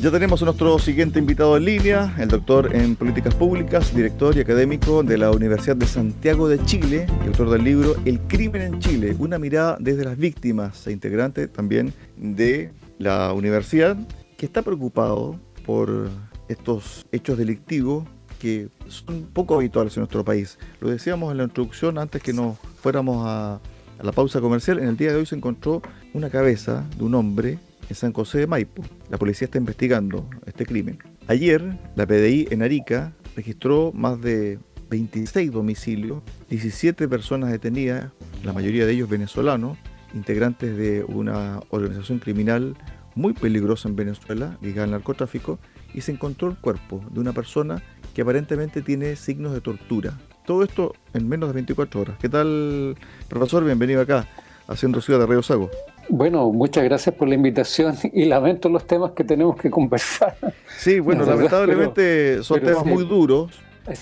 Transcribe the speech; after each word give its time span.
Ya 0.00 0.12
tenemos 0.12 0.40
a 0.42 0.44
nuestro 0.44 0.78
siguiente 0.78 1.18
invitado 1.18 1.56
en 1.56 1.64
línea, 1.64 2.14
el 2.20 2.28
doctor 2.28 2.72
en 2.72 2.94
políticas 2.94 3.34
públicas, 3.34 3.92
director 3.92 4.36
y 4.36 4.40
académico 4.40 5.02
de 5.02 5.18
la 5.18 5.32
Universidad 5.32 5.74
de 5.74 5.86
Santiago 5.86 6.48
de 6.48 6.64
Chile, 6.64 7.08
y 7.24 7.26
autor 7.26 7.50
del 7.50 7.64
libro 7.64 7.96
El 8.04 8.20
crimen 8.20 8.62
en 8.62 8.78
Chile, 8.78 9.16
una 9.18 9.40
mirada 9.40 9.76
desde 9.80 10.04
las 10.04 10.16
víctimas 10.16 10.86
e 10.86 10.92
integrante 10.92 11.48
también 11.48 11.92
de 12.16 12.70
la 12.98 13.32
universidad, 13.32 13.96
que 14.36 14.46
está 14.46 14.62
preocupado 14.62 15.34
por 15.66 16.08
estos 16.46 17.04
hechos 17.10 17.36
delictivos 17.36 18.04
que 18.38 18.68
son 18.86 19.24
poco 19.32 19.56
habituales 19.56 19.96
en 19.96 20.02
nuestro 20.02 20.24
país. 20.24 20.60
Lo 20.80 20.90
decíamos 20.90 21.32
en 21.32 21.38
la 21.38 21.44
introducción 21.44 21.98
antes 21.98 22.22
que 22.22 22.32
nos 22.32 22.56
fuéramos 22.80 23.26
a, 23.26 23.54
a 23.54 24.04
la 24.04 24.12
pausa 24.12 24.40
comercial. 24.40 24.78
En 24.78 24.86
el 24.86 24.96
día 24.96 25.10
de 25.10 25.16
hoy 25.16 25.26
se 25.26 25.34
encontró 25.34 25.82
una 26.14 26.30
cabeza 26.30 26.84
de 26.96 27.02
un 27.02 27.16
hombre 27.16 27.58
en 27.88 27.94
San 27.94 28.12
José 28.12 28.38
de 28.38 28.46
Maipo. 28.46 28.82
La 29.10 29.18
policía 29.18 29.46
está 29.46 29.58
investigando 29.58 30.28
este 30.46 30.66
crimen. 30.66 30.98
Ayer, 31.26 31.78
la 31.96 32.06
PDI 32.06 32.48
en 32.50 32.62
Arica 32.62 33.12
registró 33.36 33.92
más 33.92 34.20
de 34.20 34.58
26 34.90 35.52
domicilios, 35.52 36.22
17 36.48 37.08
personas 37.08 37.50
detenidas, 37.50 38.12
la 38.42 38.52
mayoría 38.52 38.86
de 38.86 38.92
ellos 38.92 39.08
venezolanos, 39.08 39.78
integrantes 40.14 40.76
de 40.76 41.04
una 41.04 41.60
organización 41.70 42.18
criminal 42.18 42.76
muy 43.14 43.32
peligrosa 43.32 43.88
en 43.88 43.96
Venezuela, 43.96 44.56
ligada 44.62 44.84
al 44.84 44.90
narcotráfico, 44.92 45.58
y 45.92 46.00
se 46.02 46.12
encontró 46.12 46.48
el 46.48 46.56
cuerpo 46.56 47.04
de 47.10 47.20
una 47.20 47.32
persona 47.32 47.82
que 48.14 48.22
aparentemente 48.22 48.82
tiene 48.82 49.16
signos 49.16 49.52
de 49.52 49.60
tortura. 49.60 50.18
Todo 50.46 50.62
esto 50.62 50.94
en 51.14 51.28
menos 51.28 51.48
de 51.48 51.54
24 51.54 52.00
horas. 52.00 52.16
¿Qué 52.20 52.28
tal, 52.28 52.96
profesor? 53.28 53.64
Bienvenido 53.64 54.00
acá, 54.00 54.26
haciendo 54.66 55.00
Ciudad 55.00 55.20
de 55.20 55.26
Río 55.26 55.42
Sago. 55.42 55.70
Bueno, 56.08 56.50
muchas 56.50 56.84
gracias 56.84 57.14
por 57.14 57.28
la 57.28 57.34
invitación 57.34 57.94
y 58.12 58.24
lamento 58.24 58.68
los 58.68 58.86
temas 58.86 59.12
que 59.12 59.24
tenemos 59.24 59.56
que 59.56 59.70
conversar. 59.70 60.36
Sí, 60.78 61.00
bueno, 61.00 61.24
lamentablemente 61.24 62.42
son 62.42 62.60
temas 62.60 62.84
muy 62.84 63.04
duros, 63.04 63.52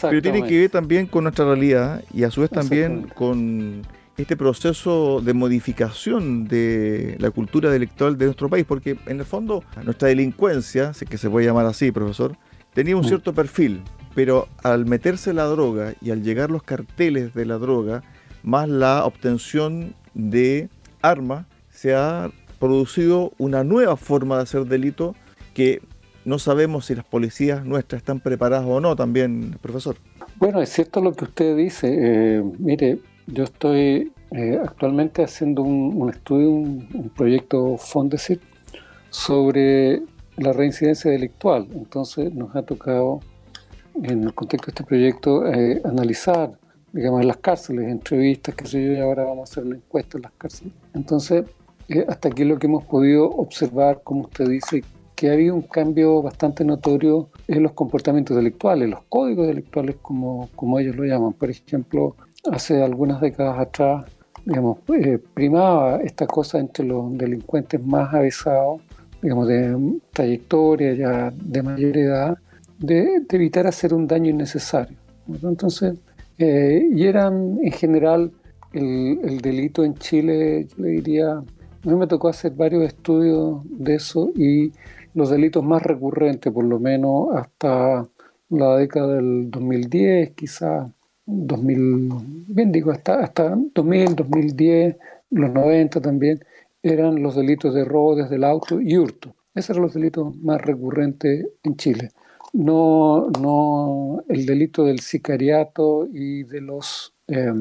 pero 0.03 0.23
tienen 0.23 0.47
que 0.47 0.61
ver 0.61 0.71
también 0.71 1.07
con 1.07 1.25
nuestra 1.25 1.45
realidad 1.45 2.03
y 2.13 2.25
a 2.25 2.31
su 2.31 2.41
vez 2.41 2.51
también 2.51 3.09
con 3.15 3.83
este 4.17 4.37
proceso 4.37 5.21
de 5.21 5.35
modificación 5.35 6.49
de 6.49 7.17
la 7.19 7.31
cultura 7.31 7.71
delictual 7.71 8.17
de 8.17 8.27
nuestro 8.27 8.49
país, 8.49 8.65
porque 8.67 8.97
en 9.07 9.21
el 9.21 9.27
fondo 9.27 9.63
nuestra 9.85 10.09
delincuencia, 10.09 10.95
sé 10.95 11.07
que 11.07 11.19
se 11.19 11.29
puede 11.29 11.47
llamar 11.47 11.67
así, 11.67 11.93
profesor, 11.93 12.37
tenía 12.73 12.97
un 12.97 13.03
mm. 13.03 13.09
cierto 13.09 13.35
perfil, 13.35 13.83
pero 14.15 14.49
al 14.63 14.87
meterse 14.87 15.35
la 15.35 15.45
droga 15.45 15.93
y 16.01 16.11
al 16.13 16.23
llegar 16.23 16.51
los 16.51 16.63
carteles 16.63 17.35
de 17.35 17.45
la 17.45 17.59
droga, 17.59 18.03
más 18.43 18.69
la 18.69 19.05
obtención 19.05 19.95
de 20.15 20.71
armas, 21.03 21.47
se 21.77 21.95
ha 21.95 22.31
producido 22.59 23.33
una 23.39 23.65
nueva 23.65 23.97
forma 23.97 24.37
de 24.37 24.43
hacer 24.43 24.65
delito 24.65 25.15
que 25.55 25.83
no 26.25 26.39
sabemos 26.39 26.87
si 26.87 26.95
las 26.95 27.05
policías 27.05 27.65
nuestras 27.65 28.01
están 28.01 28.21
preparadas 28.21 28.67
o 28.67 28.81
no 28.81 28.97
también, 28.97 29.57
profesor. 29.61 29.97
Bueno, 30.37 30.61
es 30.61 30.71
cierto 30.71 31.01
lo 31.01 31.13
que 31.13 31.25
usted 31.25 31.57
dice. 31.57 31.89
Eh, 31.89 32.43
mire, 32.59 32.99
yo 33.27 33.45
estoy 33.45 34.13
eh, 34.33 34.59
actualmente 34.63 35.23
haciendo 35.23 35.63
un, 35.63 36.11
estudio, 36.11 36.51
un, 36.51 37.11
proyecto 37.15 37.77
Fondesit 37.77 38.41
sobre 39.11 40.03
la 40.37 40.53
reincidencia 40.53 41.11
delictual. 41.11 41.69
Entonces 41.75 42.33
nos 42.35 42.57
ha 42.57 42.63
tocado, 42.63 43.21
en 44.03 44.25
el 44.25 44.35
contexto 44.35 44.67
de 44.67 44.71
este 44.71 44.85
proyecto, 44.85 45.47
eh, 45.47 45.81
analizar, 45.85 46.51
digamos, 46.93 47.25
las 47.25 47.37
cárceles, 47.37 47.89
entrevistas, 47.89 48.55
que 48.55 48.67
sé 48.67 48.85
yo, 48.85 48.93
y 48.93 48.99
ahora 48.99 49.25
vamos 49.25 49.49
a 49.49 49.53
hacer 49.53 49.65
una 49.65 49.77
encuesta 49.77 50.19
en 50.19 50.23
las 50.23 50.33
cárceles. 50.33 50.73
Entonces, 50.93 51.45
hasta 52.09 52.29
aquí 52.29 52.45
lo 52.45 52.59
que 52.59 52.67
hemos 52.67 52.85
podido 52.85 53.29
observar, 53.31 54.01
como 54.03 54.23
usted 54.23 54.49
dice, 54.49 54.83
que 55.17 55.31
ha 55.31 55.33
habido 55.33 55.55
un 55.55 55.63
cambio 55.63 56.23
bastante 56.23 56.65
notorio 56.65 57.31
en 57.49 57.63
los 57.63 57.73
comportamientos 57.73 58.37
delictuales, 58.37 58.89
los 58.89 59.03
códigos 59.09 59.47
delictuales 59.47 59.97
como, 60.03 60.51
como 60.55 60.79
ellos 60.79 60.95
lo 60.95 61.05
llaman. 61.05 61.33
Por 61.33 61.51
ejemplo, 61.51 62.15
hace 62.53 62.83
algunas 62.83 63.21
décadas 63.21 63.59
atrás, 63.59 64.05
digamos, 64.45 64.79
eh, 64.95 65.19
primaba 65.35 65.97
esta 66.03 66.27
cosa 66.27 66.59
entre 66.59 66.85
los 66.85 67.17
delincuentes 67.17 67.83
más 67.85 68.13
avisados, 68.13 68.83
digamos, 69.23 69.49
de 69.49 69.99
trayectoria 70.13 70.93
ya 70.95 71.33
de 71.35 71.63
mayor 71.63 71.97
edad, 71.97 72.39
de, 72.79 73.23
evitar 73.31 73.67
hacer 73.67 73.95
un 73.95 74.07
daño 74.07 74.31
innecesario. 74.31 74.97
Entonces, 75.43 75.95
eh, 76.39 76.87
y 76.93 77.07
eran 77.07 77.59
en 77.63 77.73
general 77.73 78.31
el, 78.75 79.19
el 79.25 79.41
delito 79.41 79.83
en 79.83 79.95
Chile, 79.95 80.67
yo 80.69 80.85
le 80.85 80.89
diría, 80.91 81.43
a 81.87 81.89
mí 81.89 81.95
me 81.97 82.09
tocó 82.09 82.29
hacer 82.29 82.53
varios 82.53 82.85
estudios 82.85 83.61
de 83.65 83.95
eso 83.95 84.31
y 84.35 84.73
los 85.15 85.31
delitos 85.31 85.65
más 85.65 85.83
recurrentes, 85.83 86.53
por 86.53 86.65
lo 86.65 86.81
menos 86.81 87.29
hasta 87.35 88.09
la 88.51 88.77
década 88.77 89.15
del 89.15 89.51
2010, 89.51 90.33
quizás 90.33 90.89
2000, 91.27 92.09
bien 92.49 92.73
digo, 92.73 92.91
hasta, 92.91 93.21
hasta 93.21 93.57
2000, 93.75 94.17
2010, 94.17 94.97
los 95.31 95.51
90 95.53 96.01
también, 96.01 96.45
eran 96.83 97.23
los 97.23 97.37
delitos 97.37 97.73
de 97.73 97.85
robo 97.85 98.17
desde 98.17 98.37
el 98.37 98.45
auto 98.45 98.81
y 98.81 98.97
hurto. 98.97 99.35
Esos 99.55 99.71
eran 99.71 99.83
los 99.83 99.95
delitos 99.95 100.37
más 100.39 100.61
recurrentes 100.61 101.47
en 101.63 101.77
Chile. 101.77 102.11
No, 102.53 103.29
no 103.41 104.25
el 104.29 104.45
delito 104.45 104.85
del 104.85 105.01
sicariato 105.01 106.09
y 106.13 106.43
de 106.45 106.61
los 106.61 107.15
eh, 107.29 107.53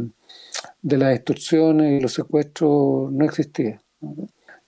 de 0.82 0.98
las 0.98 1.16
extorsiones 1.16 1.98
y 1.98 2.02
los 2.02 2.14
secuestros 2.14 3.12
no 3.12 3.26
existía. 3.26 3.82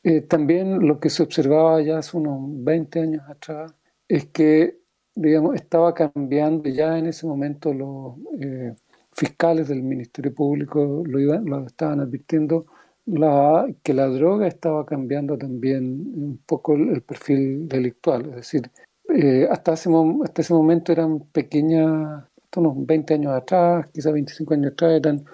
Eh, 0.04 0.22
también 0.22 0.88
lo 0.88 1.00
que 1.00 1.10
se 1.10 1.24
observaba 1.24 1.82
ya 1.82 1.98
hace 1.98 2.18
unos 2.18 2.40
20 2.64 3.00
años 3.02 3.24
atrás 3.30 3.74
es 4.08 4.26
que, 4.28 4.80
digamos, 5.16 5.56
estaba 5.56 5.94
cambiando 5.94 6.70
ya 6.70 6.98
en 6.98 7.08
ese 7.08 7.26
momento 7.28 7.74
los 7.74 8.16
eh, 8.40 8.74
fiscales 9.12 9.68
del 9.68 9.84
Ministerio 9.84 10.34
Público 10.34 11.04
lo, 11.06 11.20
iban, 11.20 11.46
lo 11.46 11.66
estaban 11.66 12.00
advirtiendo 12.00 12.68
la, 13.06 13.68
que 13.84 13.94
la 13.94 14.08
droga 14.08 14.48
estaba 14.48 14.86
cambiando 14.86 15.38
también 15.38 15.84
un 15.84 16.40
poco 16.46 16.76
el, 16.76 17.02
perfil 17.02 17.68
delictual. 17.68 18.28
Es 18.30 18.36
decir, 18.36 18.70
eh, 19.16 19.48
hasta, 19.50 19.74
ese, 19.74 19.90
hasta 20.24 20.54
momento 20.54 20.92
eran 20.92 21.20
pequeñas, 21.32 22.26
unos 22.56 22.86
20 22.86 23.14
años 23.14 23.34
atrás, 23.34 23.88
quizás 23.94 24.14
25 24.14 24.54
años 24.54 24.72
atrás, 24.74 24.94
eran 24.94 25.26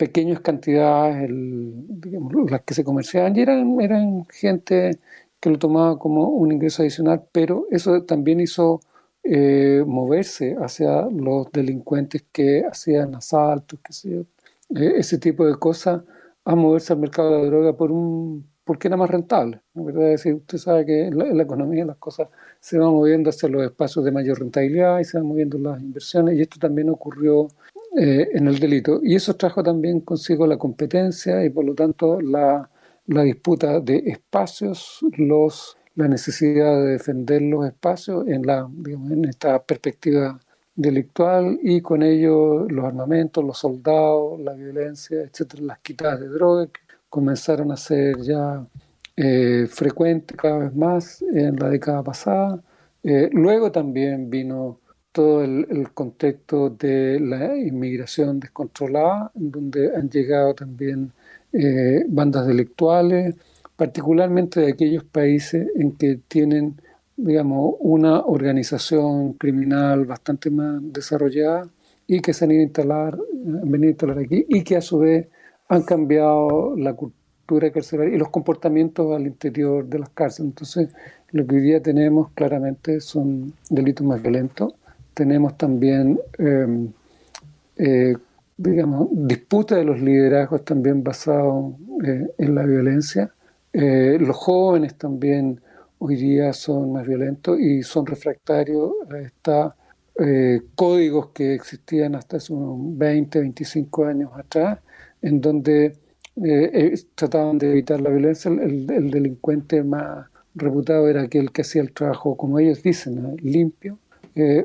pequeñas 0.00 0.40
cantidades 0.40 1.28
digamos, 1.28 2.50
las 2.50 2.62
que 2.62 2.72
se 2.72 2.82
comerciaban 2.84 3.36
y 3.36 3.42
eran, 3.42 3.78
eran 3.82 4.26
gente 4.30 4.98
que 5.38 5.50
lo 5.50 5.58
tomaba 5.58 5.98
como 5.98 6.28
un 6.28 6.52
ingreso 6.52 6.80
adicional, 6.80 7.24
pero 7.32 7.66
eso 7.70 8.04
también 8.04 8.40
hizo 8.40 8.80
eh, 9.22 9.84
moverse 9.86 10.56
hacia 10.58 11.02
los 11.02 11.52
delincuentes 11.52 12.24
que 12.32 12.64
hacían 12.64 13.14
asaltos, 13.14 13.78
que 13.80 14.20
eh, 14.20 14.92
ese 14.96 15.18
tipo 15.18 15.44
de 15.44 15.56
cosas, 15.56 16.02
a 16.46 16.54
moverse 16.54 16.94
al 16.94 17.00
mercado 17.00 17.32
de 17.32 17.38
la 17.42 17.46
droga 17.46 17.76
por 17.76 17.92
un 17.92 18.46
porque 18.70 18.86
era 18.86 18.96
más 18.96 19.10
rentable. 19.10 19.60
¿verdad? 19.74 20.12
Es 20.12 20.22
decir, 20.22 20.34
usted 20.34 20.58
sabe 20.58 20.86
que 20.86 21.06
en 21.08 21.18
la, 21.36 21.42
economía 21.42 21.84
las 21.84 21.96
cosas 21.96 22.28
se 22.60 22.78
van 22.78 22.90
moviendo 22.90 23.28
hacia 23.30 23.48
los 23.48 23.64
espacios 23.64 24.04
de 24.04 24.12
mayor 24.12 24.38
rentabilidad 24.38 25.00
y 25.00 25.04
se 25.04 25.18
van 25.18 25.26
moviendo 25.26 25.58
las 25.58 25.82
inversiones, 25.82 26.36
y 26.36 26.42
esto 26.42 26.60
también 26.60 26.88
ocurrió 26.88 27.48
eh, 27.98 28.28
en 28.32 28.46
el 28.46 28.60
delito. 28.60 29.00
Y 29.02 29.16
eso 29.16 29.34
trajo 29.34 29.64
también 29.64 30.02
consigo 30.02 30.46
la 30.46 30.56
competencia 30.56 31.44
y 31.44 31.50
por 31.50 31.64
lo 31.64 31.74
tanto 31.74 32.20
la, 32.20 32.70
la 33.08 33.22
disputa 33.24 33.80
de 33.80 34.04
espacios, 34.06 35.00
los, 35.16 35.76
la 35.96 36.06
necesidad 36.06 36.80
de 36.80 36.92
defender 36.92 37.42
los 37.42 37.66
espacios 37.66 38.28
en, 38.28 38.46
la, 38.46 38.68
digamos, 38.70 39.10
en 39.10 39.24
esta 39.24 39.60
perspectiva 39.64 40.38
delictual 40.76 41.58
y 41.60 41.80
con 41.80 42.04
ello 42.04 42.68
los 42.68 42.84
armamentos, 42.84 43.44
los 43.44 43.58
soldados, 43.58 44.38
la 44.38 44.52
violencia, 44.54 45.22
etcétera, 45.22 45.64
las 45.64 45.80
quitadas 45.80 46.20
de 46.20 46.28
drogas 46.28 46.68
comenzaron 47.10 47.72
a 47.72 47.76
ser 47.76 48.16
ya 48.22 48.64
eh, 49.16 49.66
frecuentes 49.68 50.36
cada 50.36 50.58
vez 50.58 50.74
más 50.74 51.22
en 51.22 51.56
la 51.56 51.68
década 51.68 52.02
pasada. 52.02 52.62
Eh, 53.02 53.28
luego 53.32 53.70
también 53.72 54.30
vino 54.30 54.78
todo 55.12 55.42
el, 55.42 55.90
contexto 55.92 56.70
de 56.70 57.18
la 57.20 57.56
inmigración 57.56 58.40
descontrolada, 58.40 59.32
en 59.34 59.50
donde 59.50 59.94
han 59.96 60.08
llegado 60.08 60.54
también 60.54 61.12
eh, 61.52 62.04
bandas 62.08 62.46
delictuales, 62.46 63.34
particularmente 63.76 64.60
de 64.60 64.72
aquellos 64.72 65.04
países 65.04 65.68
en 65.74 65.92
que 65.96 66.20
tienen, 66.28 66.80
digamos, 67.16 67.74
una 67.80 68.20
organización 68.20 69.32
criminal 69.34 70.04
bastante 70.04 70.50
más 70.50 70.80
desarrollada 70.92 71.68
y 72.06 72.20
que 72.20 72.32
se 72.32 72.44
han 72.44 72.52
ido 72.52 72.60
a 72.60 72.64
instalar, 72.64 73.18
han 73.62 73.70
venido 73.70 73.88
a 73.88 73.90
instalar 73.92 74.18
aquí 74.18 74.46
y 74.48 74.62
que 74.62 74.76
a 74.76 74.80
su 74.80 74.98
vez 74.98 75.28
han 75.70 75.82
cambiado 75.82 76.76
la 76.76 76.92
cultura 76.92 77.70
carcelaria 77.72 78.14
y 78.14 78.18
los 78.18 78.28
comportamientos 78.28 79.16
al 79.16 79.26
interior 79.26 79.86
de 79.86 80.00
las 80.00 80.10
cárceles. 80.10 80.50
Entonces, 80.50 80.88
lo 81.30 81.46
que 81.46 81.56
hoy 81.56 81.62
día 81.62 81.82
tenemos 81.82 82.30
claramente 82.34 83.00
son 83.00 83.54
delitos 83.70 84.06
más 84.06 84.20
violentos 84.20 84.74
tenemos 85.20 85.58
también, 85.58 86.18
em, 86.38 86.92
eh, 87.76 88.16
digamos, 88.56 89.08
disputa 89.12 89.76
de 89.76 89.84
los 89.84 90.00
liderazgos 90.00 90.64
también 90.64 91.02
basados 91.04 91.74
eh, 92.04 92.26
en 92.38 92.54
la 92.54 92.64
violencia. 92.64 93.30
Eh, 93.72 94.16
los 94.18 94.36
jóvenes 94.36 94.94
también 94.96 95.60
hoy 95.98 96.16
día 96.16 96.54
son 96.54 96.92
más 96.92 97.06
violentos 97.06 97.58
y 97.60 97.82
son 97.82 98.06
refractarios 98.06 98.92
a 99.10 99.18
estos 99.18 99.72
eh, 100.18 100.62
códigos 100.74 101.28
que 101.34 101.54
existían 101.54 102.14
hasta 102.14 102.38
hace 102.38 102.52
unos 102.52 102.98
20, 102.98 103.40
25 103.40 104.04
años 104.06 104.30
atrás, 104.34 104.78
en 105.22 105.40
donde 105.40 105.96
eh, 106.44 106.94
trataban 107.14 107.58
de 107.58 107.70
evitar 107.70 108.00
la 108.00 108.10
violencia. 108.10 108.50
El, 108.50 108.86
delincuente 109.10 109.82
más 109.82 110.26
reputado 110.54 111.08
era 111.08 111.22
aquel 111.22 111.52
que 111.52 111.62
hacía 111.62 111.82
el 111.82 111.92
trabajo, 111.92 112.36
como 112.36 112.58
ellos 112.58 112.82
dicen, 112.82 113.36
limpio. 113.42 113.98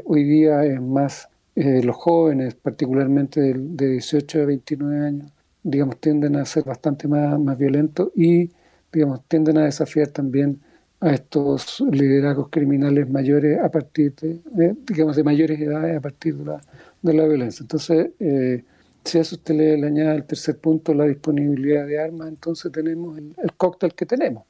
hoy 0.05 0.23
día 0.23 0.65
es 0.65 0.81
más 0.81 1.29
los 1.55 1.95
jóvenes, 1.95 2.55
particularmente 2.55 3.39
de, 3.39 3.53
de 3.53 3.89
18 3.91 4.41
a 4.41 4.45
29 4.45 4.99
años, 5.05 5.31
digamos, 5.65 5.99
tienden 5.99 6.35
a 6.35 6.45
ser 6.45 6.63
bastante 6.63 7.07
más, 7.07 7.39
más 7.39 7.57
violentos 7.57 8.11
y, 8.15 8.51
digamos, 8.93 9.21
tienden 9.27 9.57
a 9.57 9.65
desafiar 9.65 10.09
también 10.09 10.59
a 10.99 11.11
estos 11.11 11.83
liderazgos 11.91 12.49
criminales 12.49 13.09
mayores 13.09 13.59
a 13.59 13.69
partir 13.69 14.13
de, 14.15 14.75
digamos, 14.87 15.15
de 15.15 15.23
mayores 15.23 15.59
edades 15.59 15.97
a 15.97 16.01
partir 16.01 16.35
de 16.35 16.45
la, 16.45 16.61
de 17.01 17.13
la 17.13 17.25
violencia. 17.25 17.63
Entonces, 17.63 18.11
eh, 18.19 18.63
si 19.05 19.17
a 19.17 19.21
eso 19.21 19.35
usted 19.35 19.55
le, 19.55 19.85
añade 19.85 20.15
el 20.15 20.25
tercer 20.25 20.57
punto, 20.57 20.93
la 20.93 21.05
disponibilidad 21.05 21.85
de 21.85 22.01
armas, 22.01 22.27
entonces 22.27 22.71
tenemos 22.71 23.17
el, 23.17 23.33
cóctel 23.55 23.93
que 23.93 24.05
tenemos. 24.05 24.43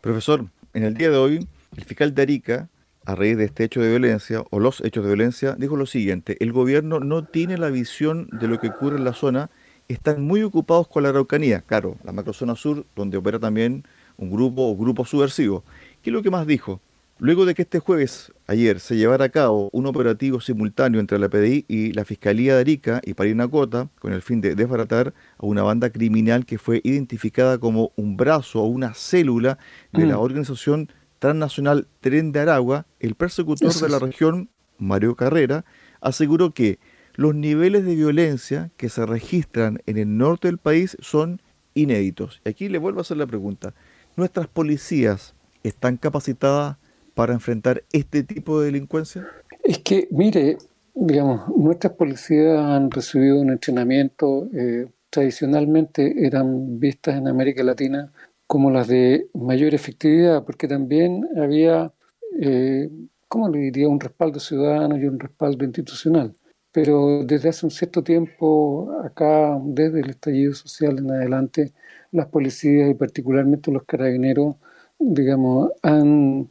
Profesor, 0.00 0.46
en 0.72 0.84
el 0.84 0.94
día 0.94 1.10
de 1.10 1.16
hoy, 1.16 1.48
el 1.76 1.84
fiscal 1.84 2.14
de 2.14 2.22
Arica, 2.22 2.68
a 3.04 3.14
raíz 3.14 3.36
de 3.36 3.44
este 3.44 3.64
hecho 3.64 3.82
de 3.82 3.90
violencia 3.90 4.42
o 4.50 4.58
los 4.58 4.80
hechos 4.80 5.04
de 5.04 5.10
violencia, 5.10 5.54
dijo 5.58 5.76
lo 5.76 5.86
siguiente, 5.86 6.36
el 6.40 6.52
gobierno 6.52 6.98
no 7.00 7.24
tiene 7.26 7.58
la 7.58 7.68
visión 7.68 8.28
de 8.32 8.48
lo 8.48 8.58
que 8.58 8.68
ocurre 8.68 8.96
en 8.96 9.04
la 9.04 9.12
zona 9.12 9.50
están 9.88 10.24
muy 10.24 10.42
ocupados 10.42 10.88
con 10.88 11.02
la 11.02 11.10
Araucanía, 11.10 11.60
claro, 11.60 11.98
la 12.04 12.12
macrozona 12.12 12.56
sur, 12.56 12.86
donde 12.96 13.16
opera 13.16 13.38
también 13.38 13.84
un 14.16 14.30
grupo 14.30 14.62
o 14.62 14.76
grupos 14.76 15.10
subversivos. 15.10 15.62
¿Qué 16.02 16.10
es 16.10 16.14
lo 16.14 16.22
que 16.22 16.30
más 16.30 16.46
dijo? 16.46 16.80
Luego 17.18 17.46
de 17.46 17.54
que 17.54 17.62
este 17.62 17.78
jueves, 17.78 18.32
ayer, 18.48 18.80
se 18.80 18.96
llevara 18.96 19.26
a 19.26 19.28
cabo 19.28 19.70
un 19.72 19.86
operativo 19.86 20.40
simultáneo 20.40 21.00
entre 21.00 21.20
la 21.20 21.28
PDI 21.28 21.64
y 21.68 21.92
la 21.92 22.04
Fiscalía 22.04 22.54
de 22.54 22.60
Arica 22.60 23.00
y 23.04 23.14
Parinacota, 23.14 23.88
con 24.00 24.12
el 24.12 24.20
fin 24.20 24.40
de 24.40 24.56
desbaratar 24.56 25.14
a 25.38 25.46
una 25.46 25.62
banda 25.62 25.90
criminal 25.90 26.44
que 26.44 26.58
fue 26.58 26.80
identificada 26.82 27.58
como 27.58 27.92
un 27.94 28.16
brazo 28.16 28.62
o 28.62 28.66
una 28.66 28.94
célula 28.94 29.58
de 29.92 30.06
la 30.06 30.16
mm. 30.16 30.20
organización 30.20 30.88
transnacional 31.20 31.86
Tren 32.00 32.32
de 32.32 32.40
Aragua, 32.40 32.86
el 32.98 33.14
persecutor 33.14 33.72
de 33.72 33.88
la 33.88 34.00
región, 34.00 34.50
Mario 34.78 35.14
Carrera, 35.14 35.64
aseguró 36.00 36.52
que 36.52 36.80
los 37.14 37.32
niveles 37.32 37.84
de 37.84 37.94
violencia 37.94 38.72
que 38.76 38.88
se 38.88 39.06
registran 39.06 39.80
en 39.86 39.98
el 39.98 40.18
norte 40.18 40.48
del 40.48 40.58
país 40.58 40.96
son 41.00 41.40
inéditos. 41.74 42.42
Y 42.44 42.48
aquí 42.48 42.68
le 42.68 42.78
vuelvo 42.78 42.98
a 42.98 43.02
hacer 43.02 43.18
la 43.18 43.26
pregunta. 43.26 43.72
¿Nuestras 44.16 44.48
policías 44.48 45.34
están 45.62 45.96
capacitadas 45.96 46.76
para 47.14 47.32
enfrentar 47.32 47.82
este 47.92 48.22
tipo 48.22 48.60
de 48.60 48.66
delincuencia? 48.66 49.26
Es 49.62 49.78
que, 49.78 50.08
mire, 50.10 50.58
digamos, 50.94 51.48
nuestras 51.56 51.94
policías 51.94 52.58
han 52.58 52.90
recibido 52.90 53.40
un 53.40 53.50
entrenamiento, 53.50 54.48
eh, 54.52 54.88
tradicionalmente 55.10 56.26
eran 56.26 56.78
vistas 56.78 57.16
en 57.16 57.28
América 57.28 57.62
Latina 57.62 58.12
como 58.46 58.70
las 58.70 58.88
de 58.88 59.28
mayor 59.32 59.74
efectividad, 59.74 60.44
porque 60.44 60.68
también 60.68 61.26
había, 61.36 61.92
eh, 62.40 62.90
¿cómo 63.28 63.48
le 63.48 63.58
diría?, 63.60 63.88
un 63.88 64.00
respaldo 64.00 64.38
ciudadano 64.38 64.96
y 64.98 65.06
un 65.06 65.18
respaldo 65.18 65.64
institucional 65.64 66.34
pero 66.74 67.22
desde 67.24 67.50
hace 67.50 67.66
un 67.66 67.70
cierto 67.70 68.02
tiempo, 68.02 68.90
acá, 69.04 69.56
desde 69.62 70.00
el 70.00 70.10
estallido 70.10 70.54
social 70.54 70.98
en 70.98 71.08
adelante, 71.08 71.72
las 72.10 72.26
policías 72.26 72.90
y 72.90 72.94
particularmente 72.94 73.70
los 73.70 73.84
carabineros, 73.84 74.56
digamos, 74.98 75.70
han, 75.82 76.48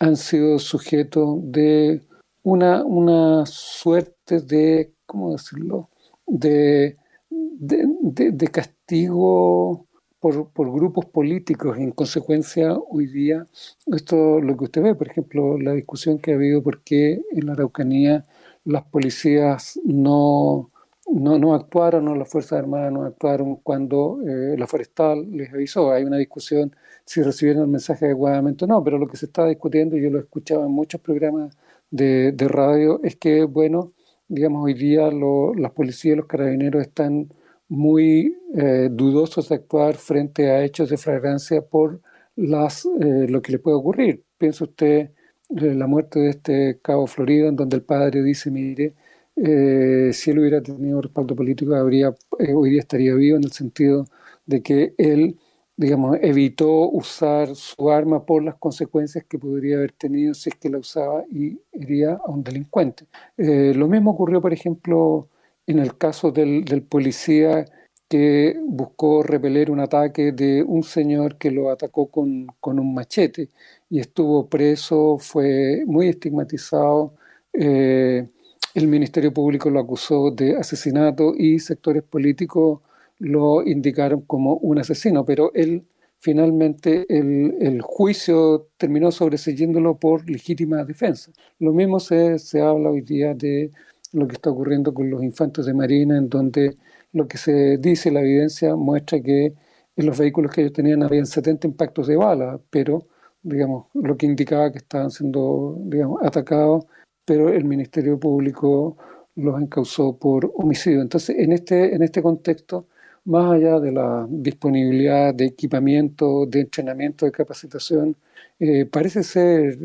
han 0.00 0.16
sido 0.16 0.58
sujetos 0.58 1.38
de 1.42 2.02
una, 2.42 2.84
una 2.84 3.44
suerte 3.46 4.40
de, 4.40 4.94
¿cómo 5.06 5.32
decirlo?, 5.32 5.90
de, 6.26 6.96
de, 7.28 8.48
castigo 8.48 9.86
por, 10.18 10.50
por, 10.52 10.72
grupos 10.72 11.04
políticos. 11.06 11.76
En 11.76 11.92
consecuencia, 11.92 12.74
hoy 12.74 13.06
día, 13.06 13.46
esto 13.86 14.40
lo 14.40 14.56
que 14.56 14.64
usted 14.64 14.82
ve, 14.82 14.94
por 14.94 15.08
ejemplo, 15.08 15.58
la 15.58 15.72
discusión 15.72 16.18
que 16.18 16.32
ha 16.32 16.36
habido 16.36 16.62
por 16.62 16.82
qué 16.82 17.20
en 17.32 17.46
la 17.46 17.52
Araucanía 17.52 18.26
las 18.64 18.84
policías 18.84 19.78
no, 19.84 20.70
no, 21.12 21.38
no 21.38 21.54
actuaron 21.54 22.08
o 22.08 22.14
las 22.14 22.28
Fuerzas 22.28 22.60
Armadas 22.60 22.92
no 22.92 23.04
actuaron 23.04 23.56
cuando 23.56 24.20
eh, 24.26 24.56
la 24.56 24.66
forestal 24.66 25.30
les 25.30 25.52
avisó. 25.52 25.92
Hay 25.92 26.04
una 26.04 26.16
discusión 26.16 26.74
si 27.04 27.22
recibieron 27.22 27.64
el 27.64 27.68
mensaje 27.68 28.06
adecuadamente 28.06 28.64
o 28.64 28.68
no, 28.68 28.82
pero 28.84 28.98
lo 28.98 29.06
que 29.08 29.16
se 29.16 29.26
está 29.26 29.46
discutiendo, 29.46 29.96
yo 29.96 30.10
lo 30.10 30.20
escuchaba 30.20 30.64
en 30.64 30.72
muchos 30.72 31.00
programas 31.00 31.56
de, 31.90 32.32
radio, 32.48 33.00
es 33.02 33.16
que, 33.16 33.44
bueno, 33.44 33.92
digamos, 34.28 34.64
hoy 34.64 34.74
día 34.74 35.10
las 35.10 35.72
policías 35.72 36.14
y 36.14 36.16
los 36.16 36.26
carabineros 36.26 36.82
están 36.82 37.28
muy 37.68 38.36
eh, 38.54 38.88
dudosos 38.92 39.48
de 39.48 39.56
actuar 39.56 39.96
frente 39.96 40.50
a 40.50 40.62
hechos 40.62 40.88
de 40.90 40.96
fragancia 40.96 41.62
por 41.62 42.00
las, 42.36 42.86
eh, 42.86 43.26
lo 43.28 43.42
que 43.42 43.52
le 43.52 43.58
puede 43.58 43.76
ocurrir. 43.76 44.24
Piensa 44.38 44.64
usted 44.64 45.10
la 45.48 45.88
muerte 45.88 46.20
de 46.20 46.30
este 46.30 46.78
cabo 46.80 47.08
Florida, 47.08 47.48
en 47.48 47.56
donde 47.56 47.76
el 47.76 47.82
padre 47.82 48.22
dice, 48.22 48.50
mire, 48.52 48.94
eh, 49.36 50.10
si 50.12 50.30
él 50.30 50.38
hubiera 50.40 50.62
tenido 50.62 51.00
respaldo 51.00 51.34
político, 51.36 51.74
habría, 51.74 52.14
eh, 52.38 52.52
hoy 52.54 52.70
día 52.70 52.80
estaría 52.80 53.14
vivo 53.14 53.36
en 53.36 53.44
el 53.44 53.52
sentido 53.52 54.06
de 54.46 54.62
que 54.62 54.94
él, 54.98 55.38
digamos, 55.76 56.18
evitó 56.20 56.90
usar 56.90 57.54
su 57.56 57.90
arma 57.90 58.24
por 58.26 58.42
las 58.42 58.56
consecuencias 58.56 59.24
que 59.28 59.38
podría 59.38 59.76
haber 59.76 59.92
tenido 59.92 60.34
si 60.34 60.50
es 60.50 60.56
que 60.56 60.68
la 60.68 60.78
usaba 60.78 61.24
y 61.30 61.58
iría 61.72 62.14
a 62.14 62.30
un 62.30 62.42
delincuente. 62.42 63.06
Eh, 63.36 63.72
lo 63.74 63.88
mismo 63.88 64.10
ocurrió, 64.12 64.40
por 64.42 64.52
ejemplo, 64.52 65.28
en 65.66 65.78
el 65.78 65.96
caso 65.96 66.30
del, 66.32 66.64
policía 66.88 67.64
que 68.08 68.56
buscó 68.66 69.22
repeler 69.22 69.70
un 69.70 69.80
ataque 69.80 70.32
de 70.32 70.62
un 70.64 70.82
señor 70.82 71.38
que 71.38 71.50
lo 71.50 71.70
atacó 71.70 72.10
con, 72.10 72.48
con 72.60 72.78
un 72.80 72.92
machete 72.94 73.48
y 73.88 74.00
estuvo 74.00 74.48
preso, 74.48 75.18
fue 75.18 75.84
muy 75.86 76.08
estigmatizado. 76.08 77.14
Eh, 77.52 78.28
el 78.74 78.86
Ministerio 78.86 79.32
Público 79.32 79.70
lo 79.70 79.80
acusó 79.80 80.30
de 80.30 80.56
asesinato 80.56 81.34
y 81.36 81.58
sectores 81.58 82.02
políticos 82.02 82.80
lo 83.18 83.62
indicaron 83.66 84.22
como 84.22 84.54
un 84.56 84.78
asesino, 84.78 85.24
pero 85.24 85.52
él 85.54 85.84
finalmente 86.18 87.06
el, 87.08 87.80
juicio 87.82 88.68
terminó 88.76 89.10
sobreseyéndolo 89.10 89.96
por 89.98 90.28
legítima 90.28 90.84
defensa. 90.84 91.32
Lo 91.58 91.72
mismo 91.72 92.00
se, 92.00 92.38
se 92.38 92.60
habla 92.60 92.90
hoy 92.90 93.02
día 93.02 93.34
de 93.34 93.70
lo 94.12 94.26
que 94.26 94.34
está 94.34 94.50
ocurriendo 94.50 94.92
con 94.94 95.10
los 95.10 95.22
infantes 95.22 95.66
de 95.66 95.74
Marina, 95.74 96.16
en 96.16 96.28
donde 96.28 96.76
lo 97.12 97.26
que 97.28 97.38
se 97.38 97.78
dice, 97.78 98.10
la 98.10 98.20
evidencia 98.20 98.76
muestra 98.76 99.20
que 99.20 99.54
en 99.96 100.06
los 100.06 100.18
vehículos 100.18 100.52
que 100.52 100.62
ellos 100.62 100.72
tenían 100.72 101.02
habían 101.02 101.26
70 101.26 101.66
impactos 101.66 102.06
de 102.06 102.16
bala, 102.16 102.60
pero 102.70 103.06
digamos, 103.42 103.86
lo 103.94 104.16
que 104.16 104.26
indicaba 104.26 104.70
que 104.72 104.78
estaban 104.78 105.10
siendo 105.10 105.76
digamos, 105.80 106.22
atacados, 106.22 106.84
pero 107.30 107.48
el 107.48 107.64
Ministerio 107.64 108.18
Público 108.18 108.96
los 109.36 109.62
encausó 109.62 110.16
por 110.18 110.50
homicidio. 110.56 111.00
Entonces, 111.00 111.38
en 111.38 111.52
este, 111.52 111.94
en 111.94 112.02
este 112.02 112.20
contexto, 112.20 112.88
más 113.26 113.52
allá 113.52 113.78
de 113.78 113.92
la 113.92 114.26
disponibilidad 114.28 115.32
de 115.32 115.44
equipamiento, 115.46 116.44
de 116.46 116.62
entrenamiento, 116.62 117.26
de 117.26 117.30
capacitación, 117.30 118.16
eh, 118.58 118.84
parece 118.84 119.22
ser, 119.22 119.78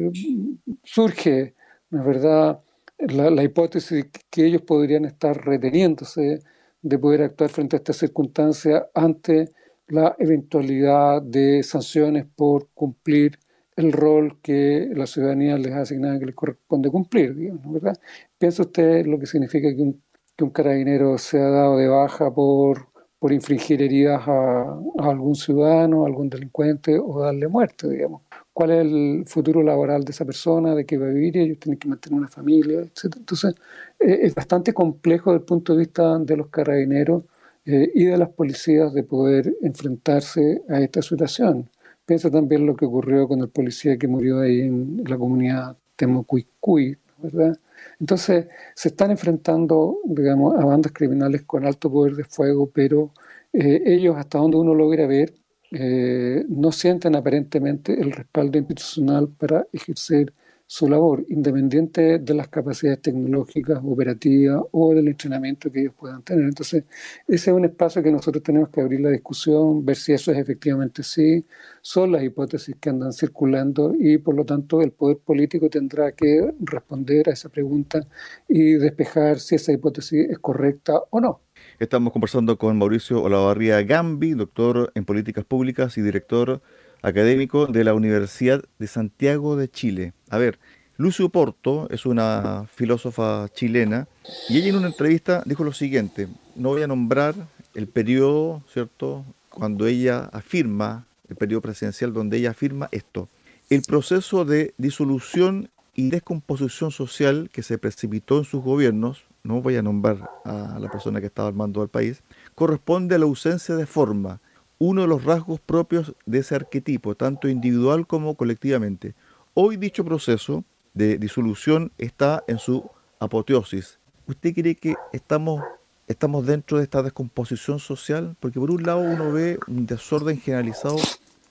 surge, 0.84 1.54
la 1.92 2.02
verdad, 2.02 2.60
la, 2.98 3.30
la 3.30 3.44
hipótesis 3.44 4.08
que 4.32 4.48
ellos 4.48 4.64
podrían 4.64 5.06
estar 5.06 5.38
reteniéndose 5.46 6.40
de 6.82 6.98
poder 6.98 7.22
actuar 7.22 7.52
frente 7.52 7.76
a 7.76 7.78
esta 7.78 7.94
circunstancia 7.94 8.88
ante 8.96 9.52
la 9.88 10.16
eventualidad 10.18 11.22
de 11.22 11.62
sanciones 11.62 12.26
por 12.36 12.70
cumplir 12.74 13.38
el 13.76 13.92
rol 13.92 14.40
que 14.42 14.90
la 14.94 15.06
ciudadanía 15.06 15.58
les 15.58 15.74
ha 15.74 15.82
asignado 15.82 16.20
que 16.20 16.26
les 16.28 16.36
corresponde 16.36 16.90
cumplir, 16.90 17.36
digamos, 17.36 17.74
¿verdad? 17.74 17.98
¿Piensa 18.38 18.64
usted 18.64 19.06
lo 19.06 19.20
que 19.20 19.26
significa 19.26 19.74
que 19.76 19.82
un, 19.82 20.02
que 20.36 20.44
un 20.44 20.50
carabinero 20.52 21.18
sea 21.18 21.50
dado 21.50 21.78
de 21.78 21.88
baja 21.88 22.34
por, 22.34 22.88
por 23.20 23.34
infringir 23.34 23.82
heridas 23.82 24.22
a, 24.28 24.80
algún 25.00 25.36
ciudadano, 25.36 26.04
a 26.04 26.08
algún 26.08 26.30
delincuente 26.30 26.98
o 27.00 27.22
darle 27.22 27.48
muerte, 27.48 27.90
digamos? 27.90 28.22
¿Cuál 28.54 28.72
es 28.72 28.82
el 28.86 29.24
futuro 29.28 29.62
laboral 29.62 30.06
de 30.06 30.12
esa 30.12 30.24
persona? 30.24 30.74
¿De 30.74 30.86
qué 30.86 30.98
va 30.98 31.08
a 31.08 31.10
vivir? 31.10 31.38
Ellos 31.38 31.60
tienen 31.60 31.78
que 31.78 31.90
mantener 31.90 32.20
una 32.20 32.30
familia, 32.30 32.80
etc. 32.80 33.18
Entonces, 33.18 33.56
eh, 34.00 34.20
es 34.22 34.34
bastante 34.34 34.74
complejo 34.74 35.32
desde 35.32 35.42
el 35.42 35.46
punto 35.46 35.74
de 35.74 35.80
vista 35.80 36.18
de 36.20 36.38
los 36.38 36.48
carabineros 36.48 37.24
eh, 37.66 37.92
y 37.94 38.06
de 38.06 38.18
las 38.18 38.30
policías 38.30 38.94
de 38.94 39.04
poder 39.04 39.54
enfrentarse 39.62 40.62
a 40.70 40.80
esta 40.80 41.02
situación. 41.02 41.70
Piensa 42.06 42.30
también 42.30 42.66
lo 42.66 42.76
que 42.76 42.86
ocurrió 42.86 43.28
con 43.28 43.42
el 43.42 43.50
policía 43.50 43.98
que 43.98 44.08
murió 44.08 44.40
ahí 44.40 44.62
en 44.62 45.04
la 45.08 45.18
comunidad 45.18 45.78
Temocuicuy, 45.96 46.98
¿verdad? 47.18 47.58
Entonces, 48.00 48.48
se 48.76 48.90
están 48.90 49.12
enfrentando, 49.12 50.00
digamos, 50.06 50.56
a 50.60 50.66
bandas 50.66 50.92
criminales 50.94 51.44
con 51.44 51.66
alto 51.66 51.92
poder 51.92 52.16
de 52.16 52.24
fuego, 52.24 52.70
pero 52.72 53.12
eh, 53.54 53.82
ellos, 53.86 54.18
hasta 54.18 54.38
donde 54.38 54.58
uno 54.58 54.76
logra 54.76 55.08
ver, 55.08 55.34
eh, 55.72 56.46
no 56.48 56.72
sienten 56.72 57.16
aparentemente 57.16 58.00
el 58.00 58.12
respaldo 58.12 58.58
institucional 58.60 59.30
para 59.30 59.68
ejercer 59.74 60.34
su 60.68 60.90
labor, 60.90 61.26
independiente 61.30 62.20
de 62.20 62.34
las 62.34 62.48
capacidades 62.48 63.02
tecnológicas, 63.02 63.80
operativas 63.84 64.62
o 64.72 64.94
del 64.94 65.08
entrenamiento 65.08 65.72
que 65.72 65.82
ellos 65.82 65.94
puedan 65.98 66.24
tener. 66.24 66.46
Entonces, 66.46 66.86
ese 67.28 67.52
es 67.52 67.56
un 67.56 67.66
espacio 67.66 68.02
que 68.02 68.12
nosotros 68.12 68.44
tenemos 68.44 68.70
que 68.70 68.82
abrir 68.82 69.02
la 69.02 69.10
discusión, 69.10 69.86
ver 69.86 69.96
si 69.96 70.14
eso 70.14 70.32
es 70.32 70.38
efectivamente 70.38 71.04
sí, 71.04 71.46
son 71.82 72.12
las 72.12 72.24
hipótesis 72.24 72.76
que 72.80 72.90
andan 72.90 73.14
circulando 73.14 73.94
y 73.98 74.18
por 74.18 74.36
lo 74.36 74.44
tanto 74.44 74.82
el 74.82 74.92
poder 74.92 75.18
político 75.20 75.70
tendrá 75.70 76.12
que 76.14 76.54
responder 76.60 77.30
a 77.30 77.34
esa 77.34 77.50
pregunta 77.50 78.08
y 78.48 78.74
despejar 78.74 79.40
si 79.40 79.56
esa 79.56 79.72
hipótesis 79.72 80.28
es 80.30 80.40
correcta 80.40 80.94
o 81.12 81.22
no. 81.22 81.42
Estamos 81.80 82.12
conversando 82.12 82.58
con 82.58 82.78
Mauricio 82.78 83.22
Olavarría 83.22 83.82
Gambi, 83.84 84.34
doctor 84.34 84.92
en 84.96 85.06
políticas 85.06 85.46
públicas 85.46 85.98
y 85.98 86.02
director 86.02 86.62
académico 87.02 87.68
de 87.68 87.84
la 87.84 87.94
Universidad 87.94 88.64
de 88.80 88.88
Santiago 88.88 89.56
de 89.56 89.70
Chile. 89.70 90.14
A 90.30 90.38
ver, 90.38 90.60
Lucio 90.98 91.30
Porto 91.30 91.88
es 91.92 92.06
una 92.06 92.66
filósofa 92.74 93.50
chilena 93.54 94.08
y 94.50 94.58
ella 94.58 94.70
en 94.70 94.78
una 94.78 94.88
entrevista 94.88 95.44
dijo 95.46 95.64
lo 95.64 95.74
siguiente, 95.74 96.28
no 96.56 96.70
voy 96.70 96.84
a 96.84 96.88
nombrar 96.88 97.36
el 97.74 97.88
periodo, 97.88 98.64
¿cierto?, 98.72 99.26
cuando 99.50 99.88
ella 99.88 100.30
afirma, 100.32 101.06
el 101.30 101.36
periodo 101.36 101.62
presidencial 101.62 102.14
donde 102.14 102.38
ella 102.38 102.52
afirma 102.52 102.90
esto, 102.92 103.30
el 103.70 103.82
proceso 103.82 104.46
de 104.46 104.74
disolución 104.78 105.70
y 105.94 106.10
descomposición 106.10 106.92
social 106.92 107.50
que 107.52 107.64
se 107.64 107.78
precipitó 107.78 108.38
en 108.38 108.46
sus 108.46 108.64
gobiernos, 108.64 109.24
no 109.44 109.62
voy 109.62 109.76
a 109.76 109.82
nombrar 109.82 110.30
a 110.44 110.78
la 110.80 110.92
persona 110.92 111.20
que 111.20 111.28
estaba 111.28 111.48
armando 111.48 111.82
al 111.82 111.88
país, 111.88 112.22
corresponde 112.54 113.16
a 113.16 113.18
la 113.18 113.26
ausencia 113.26 113.76
de 113.76 113.86
forma, 113.86 114.40
uno 114.78 115.02
de 115.02 115.08
los 115.08 115.24
rasgos 115.24 115.60
propios 115.60 116.14
de 116.26 116.40
ese 116.40 116.56
arquetipo, 116.56 117.16
tanto 117.16 117.48
individual 117.48 118.08
como 118.08 118.36
colectivamente. 118.36 119.14
Hoy 119.54 119.78
dicho 119.78 120.04
proceso 120.04 120.64
de 120.94 121.18
disolución 121.18 121.92
está 121.98 122.44
en 122.48 122.60
su 122.60 122.90
apoteosis. 123.20 124.00
¿Usted 124.28 124.54
cree 124.54 124.76
que 124.76 124.96
estamos, 125.14 125.64
estamos 126.08 126.46
dentro 126.46 126.78
de 126.78 126.84
esta 126.84 127.04
descomposición 127.04 127.80
social? 127.80 128.36
Porque 128.40 128.60
por 128.60 128.72
un 128.72 128.84
lado 128.84 129.00
uno 129.00 129.32
ve 129.32 129.60
un 129.68 129.86
desorden 129.86 130.40
generalizado 130.40 130.98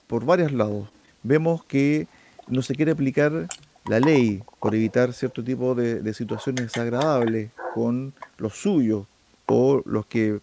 por 0.07 0.25
varios 0.25 0.51
lados. 0.51 0.89
Vemos 1.23 1.63
que 1.65 2.07
no 2.47 2.61
se 2.61 2.75
quiere 2.75 2.91
aplicar 2.91 3.47
la 3.87 3.99
ley 3.99 4.43
por 4.59 4.75
evitar 4.75 5.13
cierto 5.13 5.43
tipo 5.43 5.73
de, 5.73 6.01
de 6.01 6.13
situaciones 6.13 6.65
desagradables 6.65 7.51
con 7.73 8.13
los 8.37 8.53
suyos 8.53 9.07
o 9.47 9.81
los 9.85 10.05
que 10.05 10.39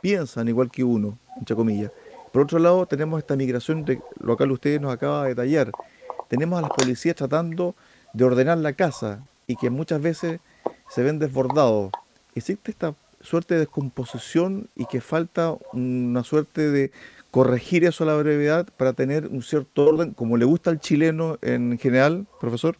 piensan 0.00 0.48
igual 0.48 0.70
que 0.70 0.84
uno, 0.84 1.18
entre 1.38 1.56
comillas. 1.56 1.90
Por 2.36 2.42
otro 2.42 2.58
lado, 2.58 2.84
tenemos 2.84 3.18
esta 3.18 3.34
migración 3.34 3.86
de, 3.86 3.98
local, 4.20 4.52
usted 4.52 4.78
nos 4.78 4.92
acaba 4.92 5.22
de 5.22 5.30
detallar. 5.30 5.72
Tenemos 6.28 6.58
a 6.58 6.60
las 6.60 6.70
policías 6.70 7.16
tratando 7.16 7.74
de 8.12 8.24
ordenar 8.24 8.58
la 8.58 8.74
casa 8.74 9.26
y 9.46 9.56
que 9.56 9.70
muchas 9.70 10.02
veces 10.02 10.40
se 10.90 11.02
ven 11.02 11.18
desbordados. 11.18 11.92
¿Existe 12.34 12.72
esta 12.72 12.94
suerte 13.22 13.54
de 13.54 13.60
descomposición 13.60 14.68
y 14.76 14.84
que 14.84 15.00
falta 15.00 15.56
una 15.72 16.24
suerte 16.24 16.70
de 16.70 16.90
corregir 17.30 17.86
eso 17.86 18.04
a 18.04 18.08
la 18.08 18.16
brevedad 18.16 18.66
para 18.76 18.92
tener 18.92 19.28
un 19.28 19.40
cierto 19.40 19.86
orden, 19.86 20.10
como 20.10 20.36
le 20.36 20.44
gusta 20.44 20.68
al 20.68 20.78
chileno 20.78 21.38
en 21.40 21.78
general, 21.78 22.26
profesor? 22.38 22.76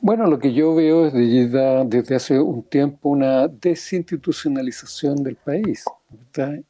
Bueno, 0.00 0.28
lo 0.28 0.38
que 0.38 0.54
yo 0.54 0.72
veo 0.76 1.06
es 1.06 1.12
desde, 1.14 1.84
desde 1.86 2.14
hace 2.14 2.38
un 2.38 2.62
tiempo 2.62 3.08
una 3.08 3.48
desinstitucionalización 3.48 5.24
del 5.24 5.34
país 5.34 5.84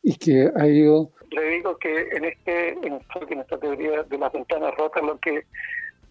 y 0.03 0.15
que 0.15 0.51
ha 0.57 0.67
ido 0.67 1.11
le 1.31 1.43
digo 1.51 1.77
que 1.79 2.09
en 2.13 2.25
este 2.25 2.71
enfoque, 2.87 3.35
en 3.35 3.41
esta 3.41 3.59
teoría 3.59 4.03
de 4.03 4.19
las 4.19 4.33
ventanas 4.33 4.75
rotas, 4.77 5.03
lo 5.03 5.19
que 5.19 5.45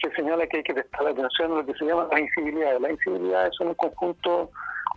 se 0.02 0.12
señala 0.16 0.48
que 0.48 0.58
hay 0.58 0.64
que 0.64 0.74
prestar 0.74 1.08
atención 1.08 1.52
a 1.52 1.56
lo 1.56 1.66
que 1.66 1.74
se 1.74 1.86
llama 1.86 2.08
la 2.12 2.20
incivilidad. 2.20 2.80
La 2.80 2.92
incivilidad 2.92 3.52
son 3.52 3.70
un 3.70 3.76
conjunto 3.76 4.50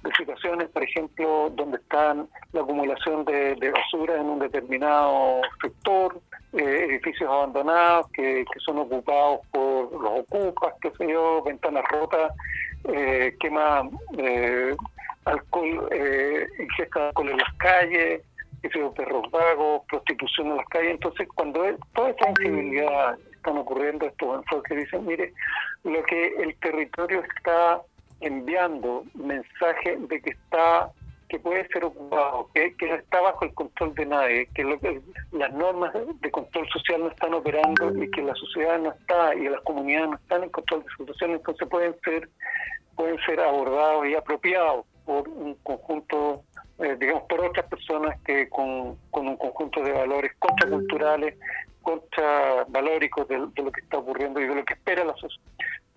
de 0.04 0.10
situaciones, 0.14 0.68
por 0.68 0.82
ejemplo, 0.82 1.50
donde 1.50 1.78
están 1.78 2.28
la 2.52 2.60
acumulación 2.60 3.24
de, 3.24 3.70
basura 3.70 4.20
en 4.20 4.26
un 4.26 4.38
determinado 4.38 5.40
sector, 5.60 6.20
eh, 6.52 6.86
edificios 6.88 7.30
abandonados 7.30 8.06
que, 8.12 8.44
son 8.64 8.78
ocupados 8.78 9.40
por 9.50 9.92
los 9.92 10.20
ocupas, 10.20 10.74
qué 10.80 10.90
sé 10.98 11.08
yo, 11.10 11.42
ventanas 11.42 11.84
rotas, 11.90 12.32
eh, 12.84 13.34
quema 13.40 13.88
eh, 14.18 14.74
alcohol, 15.24 15.88
eh, 15.92 16.46
ingesta 16.58 17.00
de 17.00 17.06
alcohol 17.06 17.28
en 17.28 17.38
las 17.38 17.54
calles, 17.58 18.22
perros 18.94 19.30
vagos, 19.30 19.82
prostitución 19.88 20.48
en 20.48 20.56
las 20.56 20.66
calles. 20.66 20.92
Entonces, 20.92 21.28
cuando 21.34 21.62
toda 21.94 22.10
esta 22.10 22.30
incivilidad 22.30 23.18
están 23.34 23.58
ocurriendo, 23.58 24.06
estos 24.06 24.36
enfoques 24.36 24.78
dicen, 24.78 25.06
mire, 25.06 25.32
lo 25.84 26.02
que 26.04 26.28
el 26.38 26.54
territorio 26.56 27.22
está 27.36 27.82
enviando 28.20 29.04
mensaje 29.14 29.96
de 29.98 30.20
que 30.20 30.30
está 30.30 30.90
que 31.28 31.38
puede 31.38 31.66
ser 31.68 31.82
ocupado, 31.82 32.50
que, 32.54 32.76
que 32.76 32.88
no 32.88 32.94
está 32.96 33.22
bajo 33.22 33.46
el 33.46 33.54
control 33.54 33.94
de 33.94 34.04
nadie, 34.04 34.48
que, 34.54 34.64
lo 34.64 34.78
que 34.78 35.00
las 35.32 35.50
normas 35.54 35.94
de 36.20 36.30
control 36.30 36.68
social 36.68 37.00
no 37.00 37.08
están 37.08 37.32
operando 37.32 37.90
y 37.96 38.10
que 38.10 38.20
la 38.20 38.34
sociedad 38.34 38.78
no 38.78 38.92
está 38.92 39.34
y 39.34 39.48
las 39.48 39.62
comunidades 39.62 40.10
no 40.10 40.16
están 40.16 40.42
en 40.42 40.50
control 40.50 40.82
de 40.82 40.90
su 40.90 40.96
situación, 40.98 41.30
entonces 41.30 41.66
pueden 41.70 41.96
ser 42.04 42.28
pueden 42.96 43.16
ser 43.24 43.40
abordados 43.40 44.06
y 44.06 44.14
apropiados 44.14 44.84
por 45.06 45.26
un 45.26 45.54
conjunto 45.62 46.42
eh, 46.82 46.96
digamos, 46.98 47.24
por 47.24 47.40
otras 47.44 47.66
personas 47.66 48.20
que 48.22 48.48
con, 48.48 48.98
un 49.12 49.36
conjunto 49.36 49.82
de 49.82 49.92
valores 49.92 50.32
contraculturales, 50.38 51.36
contravalóricos 51.82 53.28
de, 53.28 53.38
de 53.54 53.62
lo 53.62 53.72
que 53.72 53.80
está 53.80 53.98
ocurriendo 53.98 54.40
y 54.40 54.46
de 54.46 54.54
lo 54.54 54.64
que 54.64 54.74
espera 54.74 55.04
la 55.04 55.14
sociedad. 55.14 55.42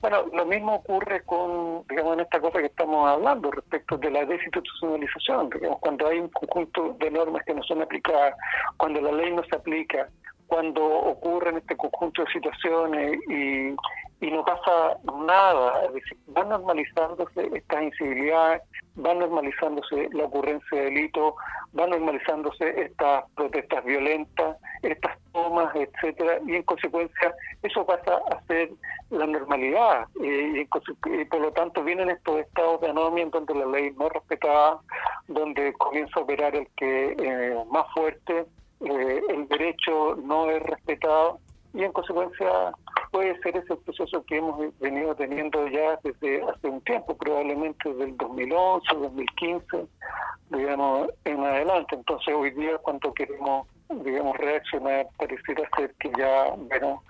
Bueno, 0.01 0.25
lo 0.33 0.45
mismo 0.45 0.75
ocurre 0.75 1.23
con, 1.23 1.83
digamos, 1.89 2.13
en 2.13 2.19
esta 2.19 2.39
cosa 2.39 2.59
que 2.59 2.67
estamos 2.67 3.09
hablando 3.09 3.49
respecto 3.49 3.97
de 3.97 4.11
la 4.11 4.25
desinstitucionalización, 4.25 5.49
digamos, 5.49 5.79
cuando 5.79 6.07
hay 6.07 6.19
un 6.19 6.29
conjunto 6.29 6.95
de 6.99 7.09
normas 7.09 7.43
que 7.43 7.55
no 7.55 7.63
son 7.63 7.81
aplicadas, 7.81 8.35
cuando 8.77 9.01
la 9.01 9.11
ley 9.11 9.33
no 9.33 9.43
se 9.45 9.55
aplica, 9.55 10.07
cuando 10.47 10.85
ocurren 10.85 11.57
este 11.57 11.75
conjunto 11.75 12.23
de 12.23 12.31
situaciones 12.31 13.19
y, 13.29 13.75
y 14.21 14.31
no 14.31 14.43
pasa 14.45 14.97
nada, 15.25 15.85
es 15.85 15.93
decir, 15.93 16.17
van 16.27 16.49
normalizándose 16.49 17.49
estas 17.53 17.83
incivilidades, 17.83 18.61
va 19.03 19.13
normalizándose 19.13 20.09
la 20.13 20.25
ocurrencia 20.25 20.77
de 20.77 20.85
delitos, 20.85 21.33
va 21.77 21.87
normalizándose 21.87 22.81
estas 22.81 23.29
protestas 23.35 23.83
violentas, 23.83 24.57
estas 24.83 25.17
tomas, 25.33 25.75
etcétera, 25.75 26.39
y 26.47 26.55
en 26.55 26.63
consecuencia 26.63 27.35
eso 27.61 27.85
pasa 27.85 28.19
a 28.31 28.41
ser 28.47 28.69
la 29.09 29.27
normalidad, 29.27 30.07
y, 30.15 30.63
por 30.65 31.41
lo 31.41 31.51
tanto 31.51 31.83
vienen 31.83 32.09
estos 32.09 32.39
estados 32.39 32.79
de 32.81 32.89
anomia 32.89 33.23
en 33.23 33.31
donde 33.31 33.53
la 33.53 33.65
ley 33.65 33.91
no 33.97 34.07
es 34.07 34.13
respetada, 34.13 34.79
donde 35.27 35.73
comienza 35.73 36.19
a 36.19 36.23
operar 36.23 36.55
el 36.55 36.67
que 36.77 37.15
eh, 37.19 37.65
más 37.69 37.85
fuerte, 37.93 38.45
eh, 38.79 39.21
el 39.29 39.47
derecho 39.49 40.15
no 40.23 40.49
es 40.49 40.63
respetado, 40.63 41.39
y 41.73 41.83
en 41.83 41.91
consecuencia 41.91 42.71
puede 43.15 43.39
ser 43.39 43.55
ese 43.55 43.77
proceso 43.77 44.25
que 44.25 44.35
hemos 44.35 44.77
venido 44.79 45.15
teniendo 45.15 45.65
ya 45.69 45.97
desde 46.03 46.43
hace 46.43 46.67
un 46.67 46.81
tiempo, 46.81 47.15
probablemente 47.15 47.87
desde 47.87 48.11
el 48.11 48.17
2011, 48.17 48.93
2015, 48.93 49.85
digamos, 50.49 51.07
en 51.23 51.39
adelante. 51.39 51.95
Entonces 51.95 52.35
hoy 52.35 52.51
día 52.51 52.77
cuando 52.79 53.13
queremos, 53.13 53.69
digamos, 54.03 54.35
reaccionar, 54.35 55.07
pareciera 55.17 55.63
ser 55.77 55.93
que 55.97 56.11
ya, 56.17 56.55
bueno, 56.57 57.03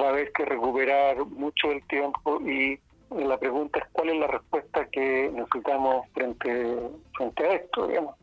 va 0.00 0.06
a 0.06 0.10
haber 0.10 0.30
que 0.30 0.44
recuperar 0.44 1.26
mucho 1.26 1.72
el 1.72 1.84
tiempo 1.88 2.40
y 2.42 2.78
la 3.10 3.36
pregunta 3.36 3.80
es 3.80 3.86
cuál 3.90 4.10
es 4.10 4.16
la 4.16 4.28
respuesta 4.28 4.86
que 4.92 5.28
necesitamos 5.34 6.06
frente, 6.12 6.78
frente 7.16 7.44
a 7.44 7.52
esto, 7.54 7.88
digamos. 7.88 8.14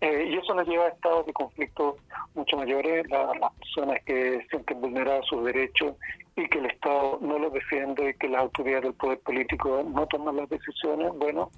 Eh, 0.00 0.28
y 0.30 0.38
eso 0.38 0.54
nos 0.54 0.66
lleva 0.66 0.86
a 0.86 0.88
estados 0.88 1.26
de 1.26 1.34
conflicto 1.34 1.98
mucho 2.34 2.56
mayores, 2.56 3.06
las 3.10 3.52
personas 3.58 4.02
que 4.06 4.46
sienten 4.48 4.80
vulnerados 4.80 5.26
sus 5.26 5.44
derechos 5.44 5.96
y 6.36 6.46
que 6.48 6.58
el 6.58 6.66
Estado 6.66 7.18
no 7.22 7.38
los 7.38 7.52
defiende 7.52 8.10
y 8.10 8.14
que 8.14 8.28
las 8.28 8.42
autoridades 8.42 8.84
del 8.84 8.94
poder 8.94 9.18
político 9.20 9.82
no 9.88 10.06
toman 10.06 10.36
las 10.36 10.48
decisiones, 10.50 11.10
bueno, 11.14 11.50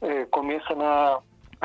eh, 0.00 0.26
comienzan 0.30 0.78
a, 0.80 1.18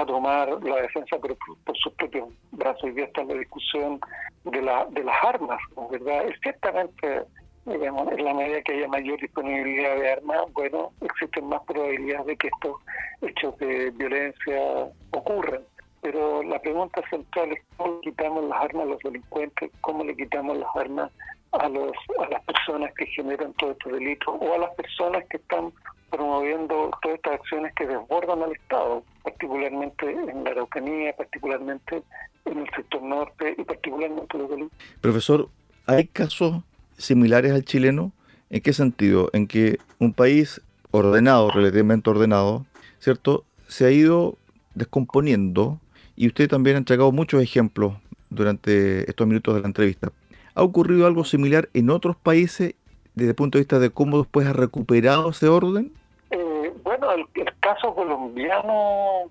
tomar 0.08 0.48
la 0.64 0.78
defensa 0.78 1.18
por, 1.18 1.36
por 1.66 1.78
sus 1.78 1.92
propios 1.96 2.30
brazos. 2.52 2.90
Y 2.90 2.94
ya 2.94 3.04
está 3.04 3.22
la 3.26 3.34
discusión 3.34 4.00
de, 4.46 4.62
la, 4.62 4.86
de 4.92 5.04
las 5.04 5.16
armas, 5.26 5.60
¿verdad? 5.92 6.24
Ciertamente 6.42 7.26
digamos, 7.66 8.12
en 8.12 8.24
la 8.24 8.34
medida 8.34 8.62
que 8.62 8.74
haya 8.74 8.88
mayor 8.88 9.20
disponibilidad 9.20 9.96
de 9.98 10.12
armas, 10.14 10.42
bueno, 10.54 10.92
existen 11.02 11.48
más 11.48 11.62
probabilidades 11.64 12.26
de 12.28 12.38
que 12.38 12.48
estos 12.48 12.78
hechos 13.22 13.58
de 13.58 13.92
violencia 13.92 14.90
ocurran. 15.12 15.62
Pero 16.02 16.44
la 16.44 16.60
pregunta 16.60 17.02
central 17.10 17.52
es 17.52 17.60
cómo 17.76 18.00
quitamos 18.00 18.46
las 18.46 18.64
armas 18.64 18.84
a 18.84 18.90
los 18.92 19.00
delincuentes, 19.00 19.70
cómo 19.82 20.04
le 20.04 20.16
quitamos 20.16 20.58
las 20.58 20.76
armas 20.76 21.12
a, 21.52 21.70
los, 21.70 21.92
a 22.20 22.30
las 22.30 22.44
personas 22.44 22.94
que 22.96 23.06
generan 23.08 23.54
todos 23.54 23.74
estos 23.74 23.94
delitos 23.94 24.36
o 24.40 24.54
a 24.54 24.58
las 24.58 24.74
personas 24.76 25.24
que 25.30 25.38
están 25.38 25.72
promoviendo 26.10 26.92
todas 27.02 27.18
estas 27.18 27.34
acciones 27.34 27.74
que 27.76 27.86
desbordan 27.86 28.42
al 28.42 28.52
Estado, 28.52 29.04
particularmente 29.24 30.12
en 30.12 30.44
la 30.44 30.52
Araucanía, 30.52 31.16
particularmente 31.16 32.04
en 32.46 32.58
el 32.60 32.70
sector 32.76 33.02
norte 33.02 33.56
y 33.58 33.64
particularmente 33.64 34.38
los 34.38 34.50
delitos. 34.50 34.78
Profesor, 35.02 35.50
¿hay 35.86 36.08
casos 36.08 36.64
similares 36.98 37.52
al 37.52 37.64
chileno? 37.64 38.12
¿En 38.50 38.62
qué 38.62 38.74
sentido? 38.74 39.30
En 39.34 39.48
que 39.48 39.78
un 40.00 40.14
país 40.14 40.62
ordenado, 40.92 41.52
relativamente 41.52 42.10
ordenado, 42.10 42.66
¿cierto? 43.00 43.46
Se 43.68 43.86
ha 43.86 43.92
ido 43.92 44.38
descomponiendo 44.74 45.80
y 46.16 46.28
usted 46.28 46.50
también 46.50 46.76
ha 46.76 46.80
entregado 46.80 47.12
muchos 47.12 47.42
ejemplos 47.42 47.94
durante 48.30 49.10
estos 49.10 49.28
minutos 49.28 49.56
de 49.56 49.62
la 49.62 49.68
entrevista. 49.68 50.12
¿Ha 50.56 50.64
ocurrido 50.64 51.08
algo 51.08 51.24
similar 51.24 51.70
en 51.74 51.90
otros 51.90 52.16
países 52.16 52.76
desde 53.16 53.32
el 53.32 53.36
punto 53.36 53.58
de 53.58 53.62
vista 53.62 53.80
de 53.80 53.90
cómo 53.90 54.20
después 54.20 54.48
ha 54.48 54.54
recuperado 54.54 55.30
ese 55.30 55.48
orden? 55.48 55.92
Eh, 56.32 56.74
bueno, 56.84 57.12
el, 57.12 57.26
caso 57.60 57.94
colombiano, 57.94 59.30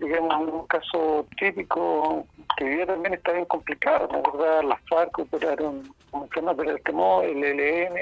digamos, 0.00 0.52
un 0.52 0.66
caso 0.66 1.26
típico 1.38 2.26
que 2.56 2.64
hoy 2.64 2.86
también 2.86 3.14
está 3.14 3.32
bien 3.32 3.44
complicado, 3.44 4.08
¿no? 4.10 4.62
Las 4.62 4.80
FARC 4.88 5.18
operaron 5.18 5.82
como 6.10 6.28
no, 6.42 6.56
pero 6.56 6.70
el 6.70 7.44
el 7.44 7.60
ELN, 7.60 7.96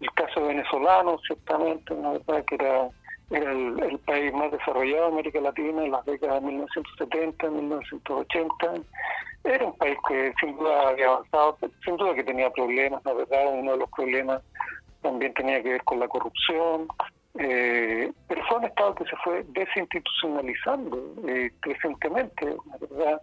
el 0.00 0.12
caso 0.14 0.46
venezolano, 0.46 1.18
ciertamente, 1.26 1.94
¿no? 1.94 2.12
¿verdad? 2.12 2.44
Que 2.44 2.54
era 2.56 2.88
era 3.30 3.52
el, 3.52 3.98
país 4.06 4.32
más 4.32 4.50
desarrollado 4.50 5.06
de 5.06 5.12
América 5.12 5.40
Latina 5.40 5.84
en 5.84 5.92
las 5.92 6.04
décadas 6.04 6.40
de 6.40 6.48
1970, 6.48 7.50
1980. 7.50 8.74
Era 9.44 9.66
un 9.66 9.76
país 9.78 9.96
que 10.08 10.34
sin 10.40 10.56
duda 10.56 10.88
había 10.88 11.06
avanzado, 11.06 11.56
sin 11.84 11.96
duda 11.96 12.14
que 12.14 12.24
tenía 12.24 12.50
problemas, 12.50 13.04
la 13.04 13.14
verdad, 13.14 13.52
uno 13.52 13.72
de 13.72 13.78
los 13.78 13.90
problemas 13.90 14.42
también 15.02 15.32
tenía 15.34 15.62
que 15.62 15.70
ver 15.70 15.84
con 15.84 16.00
la 16.00 16.08
corrupción, 16.08 16.88
eh, 17.38 18.12
pero 18.26 18.44
fue 18.46 18.58
un 18.58 18.64
Estado 18.64 18.94
que 18.96 19.04
se 19.04 19.16
fue 19.24 19.44
desinstitucionalizando 19.48 21.14
eh, 21.26 21.50
crecientemente, 21.60 22.46
la 22.46 22.76
verdad. 22.78 23.22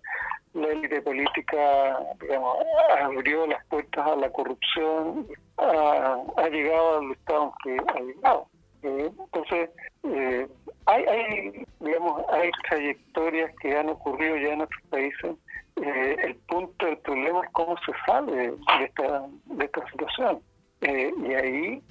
La 0.53 0.67
élite 0.69 1.01
política, 1.01 1.99
digamos, 2.19 2.57
abrió 2.99 3.45
las 3.45 3.63
puertas 3.67 4.07
a 4.07 4.15
la 4.15 4.29
corrupción, 4.31 5.27
ha, 5.57 6.17
ha 6.37 6.49
llegado 6.49 6.99
al 6.99 7.11
estado 7.11 7.53
que 7.63 7.77
ha 7.77 7.99
llegado. 7.99 8.47
Eh, 8.87 9.11
entonces, 9.19 9.69
eh, 10.03 10.47
hay, 10.85 11.03
hay, 11.03 11.65
digamos, 11.81 12.23
hay 12.29 12.49
trayectorias 12.69 13.53
que 13.59 13.77
han 13.77 13.89
ocurrido 13.89 14.37
ya 14.37 14.53
en 14.53 14.61
otros 14.61 14.81
países. 14.89 15.35
Eh, 15.75 16.15
el 16.23 16.35
punto 16.47 16.87
el 16.87 16.97
problema 16.99 17.41
es 17.43 17.51
cómo 17.51 17.75
se 17.85 17.91
sale 18.05 18.51
de 18.51 18.85
esta, 18.85 19.27
de 19.45 19.65
esta 19.65 19.91
situación. 19.91 20.41
y 20.81 21.33
ahí, 21.33 21.83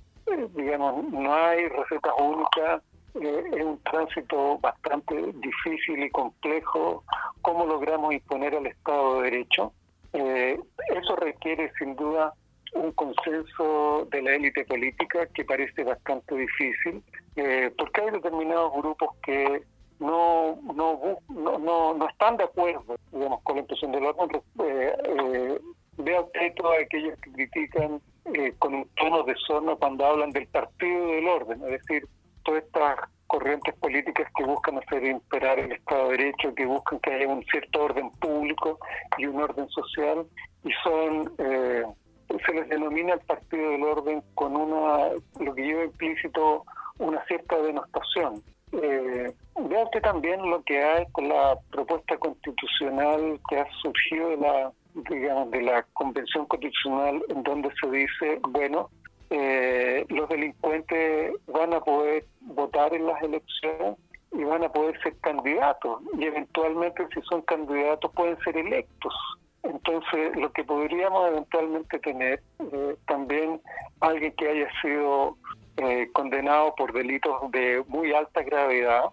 digamos, 0.55 1.05
no 1.13 1.35
hay 1.35 1.69
recetas 1.69 2.15
únicas. 2.19 2.83
es 3.15 3.65
un 3.65 3.79
tránsito 3.85 4.59
bastante 4.59 5.33
difícil 5.35 6.03
y 6.03 6.11
complejo. 6.11 7.05
¿Cómo 7.43 7.67
logramos 7.67 8.15
imponer 8.15 8.55
al 8.55 8.67
Estado 8.67 9.21
de 9.21 9.31
Derecho? 9.31 9.73
eso 10.13 11.15
requiere, 11.17 11.71
sin 11.79 11.95
duda, 11.95 12.33
un 12.77 12.93
consenso 12.93 14.07
de 14.11 14.23
la 14.23 14.35
élite 14.35 14.65
política 14.65 15.27
que 15.35 15.45
parece 15.45 15.85
bastante 15.85 16.35
difícil, 16.35 17.03
eh, 17.37 17.71
porque 17.77 18.01
hay 18.03 18.11
determinados 18.11 18.73
grupos 18.75 19.17
que 19.23 19.63
no 19.99 20.59
no, 20.75 21.19
no, 21.29 21.95
no, 21.95 22.09
están 22.09 22.37
de 22.37 22.45
acuerdo 22.45 22.97
digamos 23.13 23.41
con 23.43 23.57
la 23.57 23.63
impresión 23.63 23.93
del 23.93 24.05
orden. 24.05 24.43
Eh, 24.63 24.97
eh, 25.05 25.59
usted 25.99 26.55
todos 26.55 26.77
aquellos 26.83 27.19
que 27.21 27.33
critican 27.33 28.01
eh, 28.35 28.55
con 28.59 28.75
un 28.75 28.89
tono 28.97 29.23
de 29.23 29.35
sorno 29.47 29.77
cuando 29.77 30.05
hablan 30.05 30.31
del 30.31 30.47
partido 30.49 31.07
del 31.09 31.29
orden, 31.29 31.63
es 31.65 31.81
decir, 31.81 32.07
todas 32.45 32.65
estas 32.65 33.01
corrientes 33.27 33.75
políticas 33.77 34.31
que 34.37 34.45
buscan 34.45 34.79
hacer 34.79 35.05
imperar 35.05 35.59
el 35.59 35.73
Estado 35.73 36.09
de 36.09 36.17
Derecho, 36.19 36.55
que 36.55 36.67
buscan 36.67 37.01
que 37.01 37.13
haya 37.13 37.29
un 37.29 37.45
cierto 37.45 37.85
orden 37.85 38.11
público 38.13 38.79
y 39.19 39.27
un 39.27 39.41
orden 39.41 39.69
social, 39.69 40.27
y 40.65 40.71
son 40.83 41.33
eh, 41.39 41.85
se 42.29 42.53
les 42.53 42.69
denomina 42.69 43.15
el 43.15 43.21
partido 43.21 43.71
del 43.71 43.83
orden 43.83 44.23
con 44.35 44.57
una 44.57 45.11
lo 45.41 45.55
que 45.55 45.63
lleva 45.63 45.85
implícito 45.85 46.65
una 46.99 47.25
cierta 47.27 47.59
denostación. 47.59 48.43
Eh, 48.73 49.33
vea 49.69 49.85
usted 49.85 50.03
también 50.03 50.51
lo 50.51 50.63
que 50.65 50.83
hay 50.83 51.07
con 51.13 51.29
la 51.29 51.57
propuesta 51.71 52.17
constitucional 52.19 53.39
que 53.49 53.59
ha 53.59 53.67
surgido 53.83 54.31
de 54.31 54.37
la 54.39 54.73
digamos 55.09 55.51
de 55.51 55.63
la 55.63 55.83
convención 55.93 56.47
constitucional 56.47 57.23
en 57.29 57.43
donde 57.43 57.71
se 57.81 57.91
dice 57.91 58.41
bueno 58.49 58.89
eh, 59.31 60.05
los 60.09 60.29
delincuentes 60.29 61.33
van 61.47 61.75
a 61.75 61.81
poder 61.81 62.25
votar 62.41 62.95
en 62.95 63.07
las 63.07 63.23
elecciones 63.23 63.97
y 64.33 64.43
van 64.45 64.65
a 64.65 64.73
poder 64.73 65.01
ser 65.03 65.17
candidatos 65.21 66.01
y 66.19 66.25
eventualmente 66.25 67.07
si 67.15 67.21
son 67.23 67.43
candidatos 67.43 68.11
pueden 68.13 68.39
ser 68.39 68.57
electos 68.57 69.15
entonces, 69.69 70.37
lo 70.37 70.53
que 70.53 70.65
podríamos 70.65 71.29
eventualmente 71.29 71.99
tener, 71.99 72.43
eh, 72.61 72.97
también 73.07 73.61
alguien 74.01 74.33
que 74.33 74.49
haya 74.49 74.69
sido 74.81 75.37
eh, 75.77 76.09
condenado 76.13 76.75
por 76.77 76.93
delitos 76.93 77.51
de 77.51 77.85
muy 77.89 78.13
alta 78.13 78.43
gravedad, 78.43 79.05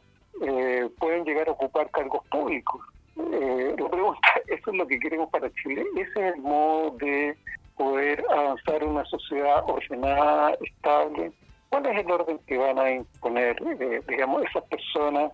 eh, 0.42 0.90
pueden 1.00 1.26
llegar 1.26 1.48
a 1.48 1.52
ocupar 1.52 1.90
cargos 1.92 2.26
públicos. 2.28 2.82
la 3.16 3.90
pregunta, 3.90 4.28
¿eso 4.48 4.72
es 4.72 4.78
lo 4.78 4.88
que 4.88 5.00
queremos 5.00 5.30
para 5.30 5.52
Chile? 5.54 5.86
¿Ese 5.96 6.28
es 6.30 6.36
el 6.36 6.42
modo 6.42 6.92
de 6.98 7.36
poder 7.76 8.24
avanzar 8.30 8.84
una 8.84 9.06
sociedad 9.06 9.64
ordenada, 9.68 10.56
estable? 10.62 11.32
¿Cuál 11.70 11.86
es 11.88 12.06
el 12.06 12.12
orden 12.12 12.40
que 12.46 12.58
van 12.58 12.78
a 12.78 12.92
imponer, 12.92 13.56
digamos, 14.08 14.44
esas 14.44 14.64
personas 14.66 15.32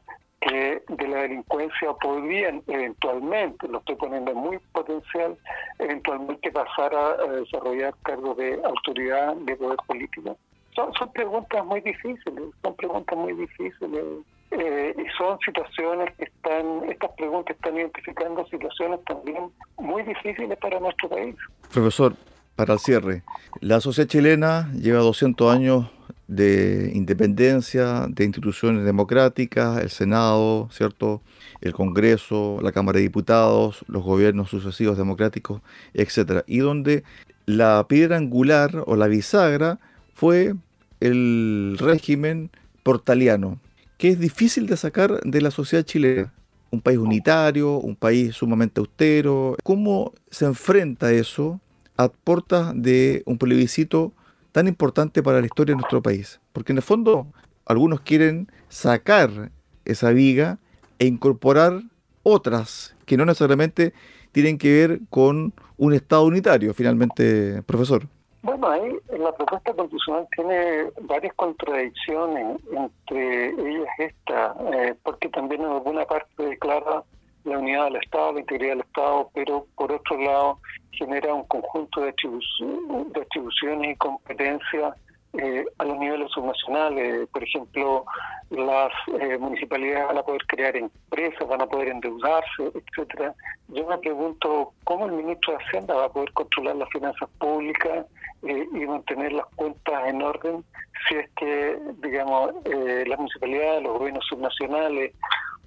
que 0.50 0.82
de 0.88 1.08
la 1.08 1.22
delincuencia 1.22 1.94
podrían 2.02 2.64
eventualmente, 2.68 3.68
lo 3.68 3.80
estoy 3.80 3.96
poniendo 3.96 4.34
muy 4.34 4.58
potencial, 4.74 5.38
eventualmente 5.78 6.52
pasar 6.52 6.94
a, 6.96 7.18
desarrollar 7.28 7.94
cargos 8.04 8.38
de 8.38 8.60
autoridad, 8.64 9.36
de 9.36 9.56
poder 9.56 9.78
político. 9.88 10.38
Son, 10.76 10.92
son 10.94 11.12
preguntas 11.14 11.66
muy 11.66 11.82
difíciles, 11.82 12.44
son 12.64 12.76
preguntas 12.76 13.18
muy 13.18 13.34
difíciles. 13.34 14.04
Eh, 14.52 14.96
y 14.98 15.18
son 15.18 15.38
situaciones 15.46 16.12
que 16.18 16.24
están, 16.24 16.90
estas 16.90 17.12
preguntas 17.12 17.56
están 17.56 17.78
identificando 17.78 18.44
situaciones 18.48 19.00
también 19.06 19.52
muy 19.78 20.02
difíciles 20.02 20.58
para 20.58 20.80
nuestro 20.80 21.08
país. 21.08 21.36
Profesor, 21.72 22.16
para 22.56 22.74
el 22.74 22.80
cierre, 22.80 23.22
la 23.62 23.80
sociedad 23.80 24.10
chilena 24.10 24.72
lleva 24.74 25.02
200 25.02 25.54
años 25.54 25.92
de 26.30 26.92
independencia, 26.94 28.06
de 28.08 28.24
instituciones 28.24 28.86
democráticas, 28.86 29.82
el 29.82 29.90
Senado, 29.90 30.70
¿cierto? 30.72 31.22
el 31.60 31.74
Congreso, 31.74 32.60
la 32.62 32.72
Cámara 32.72 32.98
de 32.98 33.04
Diputados, 33.04 33.84
los 33.88 34.04
gobiernos 34.04 34.52
sucesivos 34.52 34.96
democráticos, 34.96 35.62
etcétera, 35.94 36.44
y 36.46 36.60
donde 36.60 37.04
la 37.48 37.86
piedra 37.90 38.18
angular 38.18 38.84
o 38.86 38.96
la 38.96 39.08
bisagra 39.08 39.80
fue 40.14 40.54
el 41.00 41.78
régimen 41.80 42.52
portaliano, 42.84 43.60
que 43.98 44.10
es 44.10 44.20
difícil 44.20 44.68
de 44.68 44.78
sacar 44.78 45.20
de 45.22 45.42
la 45.42 45.50
sociedad 45.50 45.84
chilena. 45.84 46.32
Un 46.72 46.82
país 46.82 47.00
unitario, 47.00 47.78
un 47.78 47.96
país 47.96 48.36
sumamente 48.36 48.80
austero. 48.80 49.58
¿Cómo 49.64 50.14
se 50.30 50.46
enfrenta 50.46 51.12
eso 51.12 51.60
a 51.98 52.10
puertas 52.10 52.74
de 52.76 53.24
un 53.26 53.40
plebiscito 53.40 54.14
tan 54.52 54.68
importante 54.68 55.24
para 55.24 55.40
la 55.40 55.46
historia 55.46 55.74
de 55.74 55.82
nuestro 55.82 56.02
país. 56.02 56.40
Porque 56.54 56.72
en 56.72 56.78
el 56.78 56.84
fondo 56.84 57.28
algunos 57.66 58.02
quieren 58.02 58.52
sacar 58.68 59.52
esa 59.86 60.12
viga 60.12 60.58
e 60.98 61.06
incorporar 61.06 61.82
otras 62.24 62.96
que 63.06 63.18
no 63.18 63.26
necesariamente 63.26 63.94
tienen 64.32 64.58
que 64.58 64.72
ver 64.72 65.00
con 65.10 65.54
un 65.78 65.94
Estado 65.94 66.26
unitario, 66.26 66.74
finalmente, 66.74 67.64
profesor. 67.64 68.04
Bueno, 68.42 68.70
ahí 68.70 68.96
la 69.18 69.34
propuesta 69.34 69.74
constitucional 69.74 70.28
tiene 70.36 70.92
varias 71.02 71.34
contradicciones, 71.36 72.58
entre 72.72 73.50
ellas 73.50 73.90
esta, 73.98 74.56
eh, 74.74 74.96
porque 75.04 75.30
también 75.30 75.62
en 75.62 75.72
alguna 75.72 76.06
parte 76.06 76.44
declara 76.44 77.04
la 77.50 77.58
unidad 77.58 77.86
del 77.86 77.98
Estado, 77.98 78.34
la 78.34 78.40
integridad 78.40 78.72
del 78.72 78.82
Estado, 78.82 79.30
pero 79.34 79.66
por 79.76 79.92
otro 79.92 80.18
lado 80.18 80.60
genera 80.92 81.34
un 81.34 81.44
conjunto 81.46 82.02
de, 82.02 82.10
atribuciones 82.10 83.92
y 83.92 83.96
competencias 83.96 84.94
eh, 85.34 85.64
a 85.78 85.86
los 85.86 85.98
niveles 85.98 86.32
subnacionales. 86.32 87.28
Por 87.30 87.44
ejemplo, 87.44 88.06
las 88.50 88.92
eh, 89.20 89.38
municipalidades 89.38 90.08
van 90.08 90.18
a 90.18 90.24
poder 90.24 90.46
crear 90.48 90.76
empresas, 90.76 91.48
van 91.48 91.62
a 91.62 91.68
poder 91.68 91.90
endeudarse, 91.90 92.72
etcétera. 92.74 93.34
Yo 93.68 93.88
me 93.88 93.98
pregunto 94.00 94.74
cómo 94.84 95.06
el 95.06 95.12
ministro 95.14 95.54
de 95.54 95.64
Hacienda 95.64 95.94
va 95.96 96.06
a 96.06 96.12
poder 96.12 96.32
controlar 96.34 96.76
las 96.76 96.90
finanzas 96.90 97.30
públicas 97.40 98.06
eh, 98.44 98.68
y 98.74 98.86
mantener 98.86 99.34
las 99.34 99.46
cuentas 99.56 100.08
en 100.08 100.22
orden 100.22 100.64
si 101.08 101.16
es 101.16 101.30
que, 101.38 101.80
digamos, 102.04 102.52
las 102.66 103.18
municipalidades, 103.18 103.84
los 103.84 103.98
gobiernos 103.98 104.26
subnacionales 104.28 105.14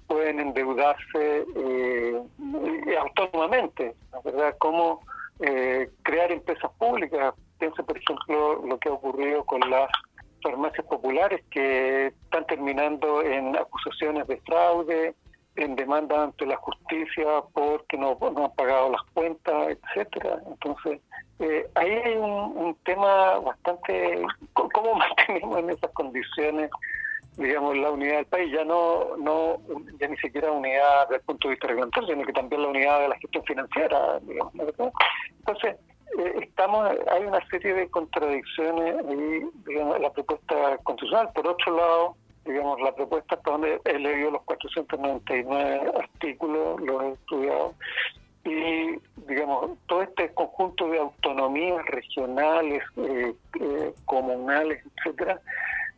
pueden 0.07 0.39
endeudarse 0.39 1.45
eh, 1.55 2.21
autónomamente, 2.99 3.95
¿verdad? 4.23 4.55
Cómo 4.59 5.01
eh, 5.39 5.89
crear 6.03 6.31
empresas 6.31 6.71
públicas. 6.77 7.33
Piensa, 7.59 7.83
por 7.83 7.97
ejemplo, 7.97 8.65
lo 8.65 8.77
que 8.77 8.89
ha 8.89 8.93
ocurrido 8.93 9.43
con 9.45 9.61
las 9.69 9.89
farmacias 10.41 10.85
populares 10.87 11.41
que 11.49 12.07
están 12.07 12.45
terminando 12.47 13.21
en 13.21 13.55
acusaciones 13.55 14.27
de 14.27 14.37
fraude, 14.41 15.15
en 15.55 15.75
demanda 15.75 16.23
ante 16.23 16.45
la 16.45 16.57
justicia 16.57 17.25
porque 17.53 17.97
no, 17.97 18.17
no 18.19 18.45
han 18.45 18.55
pagado 18.55 18.91
las 18.91 19.01
cuentas, 19.13 19.69
etcétera. 19.69 20.39
Entonces, 20.47 20.99
eh, 21.39 21.67
ahí 21.75 21.91
hay 21.91 22.17
un, 22.17 22.75
tema 22.83 23.39
bastante... 23.39 24.23
¿Cómo 24.53 24.95
mantenemos 24.95 25.59
en 25.59 25.69
esas 25.69 25.91
condiciones 25.91 26.69
digamos, 27.37 27.77
la 27.77 27.91
unidad 27.91 28.17
del 28.17 28.25
país, 28.25 28.51
ya 28.51 28.63
no, 28.63 29.17
no 29.17 29.57
ya 29.99 30.07
ni 30.07 30.17
siquiera 30.17 30.51
unidad 30.51 31.07
desde 31.07 31.15
el 31.15 31.21
punto 31.21 31.47
de 31.47 31.53
vista 31.53 31.67
reglamentario, 31.67 32.09
sino 32.09 32.25
que 32.25 32.33
también 32.33 32.61
la 32.61 32.67
unidad 32.69 32.99
de 33.01 33.07
la 33.09 33.19
gestión 33.19 33.43
financiera, 33.43 34.19
digamos, 34.21 34.53
Entonces, 35.39 35.77
eh, 36.19 36.33
estamos, 36.41 36.89
hay 37.11 37.23
una 37.25 37.45
serie 37.49 37.73
de 37.73 37.89
contradicciones 37.89 38.95
ahí, 39.07 39.41
digamos, 39.65 39.99
la 39.99 40.11
propuesta 40.11 40.77
constitucional. 40.83 41.29
Por 41.33 41.47
otro 41.47 41.75
lado, 41.75 42.15
digamos, 42.45 42.79
la 42.81 42.93
propuesta 42.93 43.35
hasta 43.35 43.51
donde 43.51 43.81
he 43.85 43.97
leído 43.97 44.31
los 44.31 44.43
499 44.43 45.91
artículos, 45.97 46.81
los 46.81 47.03
he 47.03 47.11
estudiado, 47.13 47.73
y, 48.45 48.99
digamos, 49.27 49.71
todo 49.87 50.03
este 50.03 50.33
conjunto 50.33 50.89
de 50.89 50.99
autonomías 50.99 51.85
regionales, 51.85 52.83
eh, 52.97 53.33
eh, 53.61 53.93
comunales, 54.05 54.83
etcétera, 54.97 55.39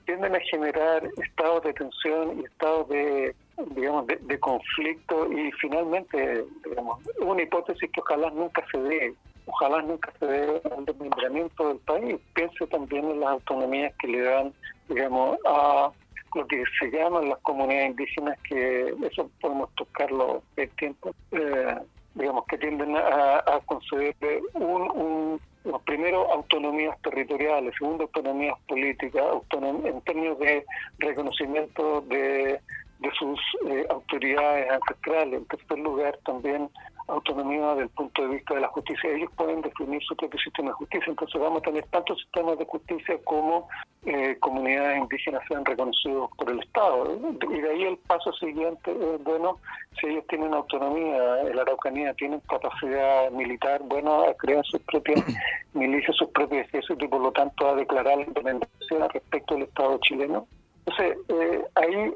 tienden 0.06 0.36
a 0.36 0.40
generar 0.40 1.04
estados 1.24 1.64
de 1.64 1.74
tensión 1.74 2.40
y 2.40 2.46
estados 2.46 2.88
de, 2.90 3.36
digamos, 3.76 4.08
de, 4.08 4.40
conflicto 4.40 5.32
y 5.32 5.52
finalmente, 5.54 6.46
digamos, 6.64 7.00
una 7.20 7.42
hipótesis 7.42 7.90
que 7.92 8.02
ojalá 8.02 8.30
nunca 8.32 8.64
se 8.72 8.80
dé, 8.80 9.14
ojalá 9.46 9.82
nunca 9.82 10.12
se 10.20 10.26
dé 10.26 10.62
al 10.76 10.86
desmembramiento 10.86 11.68
del 11.70 11.80
país. 11.80 12.18
Piense 12.34 12.68
también 12.68 13.10
en 13.10 13.20
las 13.20 13.30
autonomías 13.30 13.94
que 14.00 14.08
le 14.08 14.22
dan, 14.22 14.54
digamos, 14.90 15.38
a 15.46 15.92
lo 16.34 16.48
que 16.48 16.64
se 16.80 16.92
llaman 16.92 17.30
las 17.30 17.40
comunidades 17.40 17.92
indígenas, 17.92 18.38
que 18.48 18.94
eso 19.04 19.30
podemos 19.40 19.70
tocarlo 19.76 20.44
el 20.58 20.70
tiempo, 20.72 21.16
eh, 21.32 21.76
digamos, 22.14 22.46
que 22.46 22.58
tienden 22.58 22.96
a, 22.98 23.38
a 23.40 23.62
un, 24.56 24.92
un 24.92 25.42
primero 25.96 26.30
autonomías 26.30 26.98
territoriales, 27.02 27.74
segundo 27.80 28.04
autonomías 28.04 28.58
políticas, 28.68 29.24
en 29.54 30.02
términos 30.02 30.38
de 30.40 30.66
reconocimiento 31.00 32.02
de, 32.02 32.60
de 33.06 33.12
sus 33.18 33.40
eh, 33.68 33.86
autoridades 33.90 34.72
ancestrales, 34.72 35.40
en 35.40 35.46
tercer 35.46 35.80
lugar 35.80 36.18
también 36.26 36.70
autonomía 37.08 37.76
del 37.76 37.90
punto 37.90 38.24
de 38.24 38.36
vista 38.36 38.56
de 38.56 38.62
la 38.62 38.68
justicia. 38.70 39.12
Ellos 39.12 39.30
pueden 39.36 39.62
definir 39.62 40.02
su 40.04 40.16
propio 40.16 40.40
sistema 40.40 40.70
de 40.70 40.74
justicia, 40.74 41.10
entonces 41.10 41.40
vamos 41.40 41.60
a 41.60 41.66
tener 41.66 41.86
tanto 41.88 42.16
sistemas 42.16 42.58
de 42.58 42.66
justicia 42.66 43.18
como 43.24 43.68
eh, 44.06 44.38
comunidades 44.40 45.00
indígenas 45.00 45.44
sean 45.48 45.64
reconocidos 45.66 46.30
por 46.38 46.50
el 46.50 46.60
Estado. 46.60 47.20
Y 47.52 47.62
de 47.62 47.70
ahí 47.70 47.84
el 47.84 47.98
paso 47.98 48.34
siguiente 48.34 48.92
es, 48.92 49.24
bueno, 49.24 49.60
si 50.00 50.08
ellos 50.08 50.26
tienen 50.28 50.54
autonomía, 50.54 51.44
la 51.54 51.62
Araucanía 51.62 52.14
tienen 52.16 52.40
capacidad 52.42 53.30
militar, 53.32 53.82
bueno, 53.84 54.24
a 54.24 54.34
crear 54.34 54.66
sus 54.66 54.82
propias 54.82 55.24
milicias, 55.74 56.16
sus 56.18 56.30
propios 56.30 56.66
ejércitos 56.66 57.04
y 57.04 57.08
por 57.08 57.22
lo 57.22 57.32
tanto 57.32 57.68
a 57.68 57.76
declarar 57.76 58.18
la 58.18 58.24
independencia 58.24 59.08
respecto 59.14 59.54
del 59.54 59.64
Estado 59.64 60.00
chileno. 60.00 60.48
Entonces, 60.86 61.18
eh, 61.30 61.66
ahí 61.76 62.14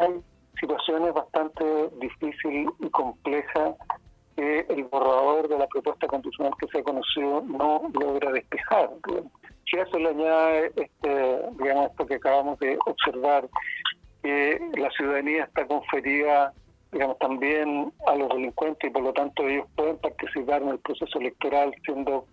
hay 0.00 0.22
situaciones 0.60 1.14
bastante 1.14 1.64
difíciles 2.00 2.68
y 2.80 2.90
complejas 2.90 3.74
que 4.36 4.60
el 4.68 4.84
borrador 4.84 5.48
de 5.48 5.58
la 5.58 5.66
propuesta 5.66 6.06
constitucional 6.06 6.52
que 6.58 6.66
se 6.68 6.78
ha 6.78 6.82
conocido 6.82 7.42
no 7.42 7.90
logra 7.92 8.32
despejar. 8.32 8.90
Si 9.70 9.78
a 9.78 9.82
eso 9.82 9.98
le 9.98 10.08
añade 10.08 10.72
este, 10.76 11.42
digamos, 11.58 11.90
esto 11.90 12.06
que 12.06 12.14
acabamos 12.14 12.58
de 12.58 12.78
observar, 12.86 13.48
que 14.22 14.58
la 14.76 14.90
ciudadanía 14.90 15.44
está 15.44 15.66
conferida 15.66 16.52
digamos, 16.92 17.18
también 17.18 17.92
a 18.06 18.14
los 18.14 18.28
delincuentes 18.28 18.88
y 18.88 18.92
por 18.92 19.02
lo 19.02 19.12
tanto 19.14 19.48
ellos 19.48 19.66
pueden 19.74 19.96
participar 19.98 20.62
en 20.62 20.68
el 20.68 20.78
proceso 20.78 21.18
electoral 21.18 21.74
siendo 21.84 22.26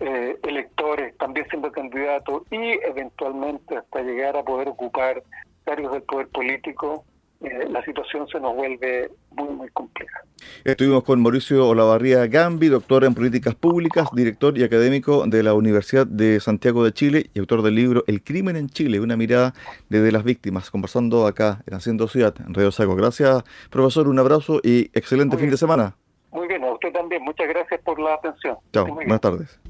eh, 0.00 0.38
electores, 0.42 1.16
también 1.18 1.46
siendo 1.48 1.70
candidatos 1.72 2.42
y 2.50 2.78
eventualmente 2.84 3.76
hasta 3.76 4.02
llegar 4.02 4.36
a 4.36 4.42
poder 4.42 4.68
ocupar 4.68 5.22
cargos 5.64 5.92
del 5.92 6.02
poder 6.02 6.28
político 6.28 7.04
eh, 7.44 7.68
la 7.68 7.84
situación 7.84 8.26
se 8.28 8.40
nos 8.40 8.54
vuelve 8.54 9.10
muy, 9.32 9.48
muy 9.50 9.68
compleja. 9.68 10.20
Estuvimos 10.64 11.04
con 11.04 11.20
Mauricio 11.20 11.68
Olavarría 11.68 12.26
Gambi, 12.26 12.68
doctor 12.68 13.04
en 13.04 13.14
políticas 13.14 13.54
públicas, 13.54 14.08
director 14.12 14.56
y 14.56 14.64
académico 14.64 15.26
de 15.26 15.42
la 15.42 15.52
Universidad 15.52 16.06
de 16.06 16.40
Santiago 16.40 16.84
de 16.84 16.92
Chile 16.92 17.26
y 17.34 17.40
autor 17.40 17.60
del 17.60 17.74
libro 17.74 18.02
El 18.06 18.22
crimen 18.22 18.56
en 18.56 18.70
Chile, 18.70 18.98
una 19.00 19.16
mirada 19.16 19.52
desde 19.90 20.10
las 20.10 20.24
víctimas, 20.24 20.70
conversando 20.70 21.26
acá 21.26 21.62
en 21.66 21.74
Haciendo 21.74 22.08
Ciudad, 22.08 22.34
en 22.46 22.54
Radio 22.54 22.72
Saco. 22.72 22.96
Gracias, 22.96 23.44
profesor, 23.68 24.08
un 24.08 24.18
abrazo 24.18 24.60
y 24.62 24.90
excelente 24.94 25.36
fin 25.36 25.50
de 25.50 25.58
semana. 25.58 25.96
Muy 26.30 26.48
bien, 26.48 26.64
a 26.64 26.72
usted 26.72 26.92
también. 26.92 27.22
Muchas 27.22 27.46
gracias 27.46 27.80
por 27.82 28.00
la 28.00 28.14
atención. 28.14 28.56
Chao, 28.72 28.86
buenas 28.86 29.20
tardes. 29.20 29.60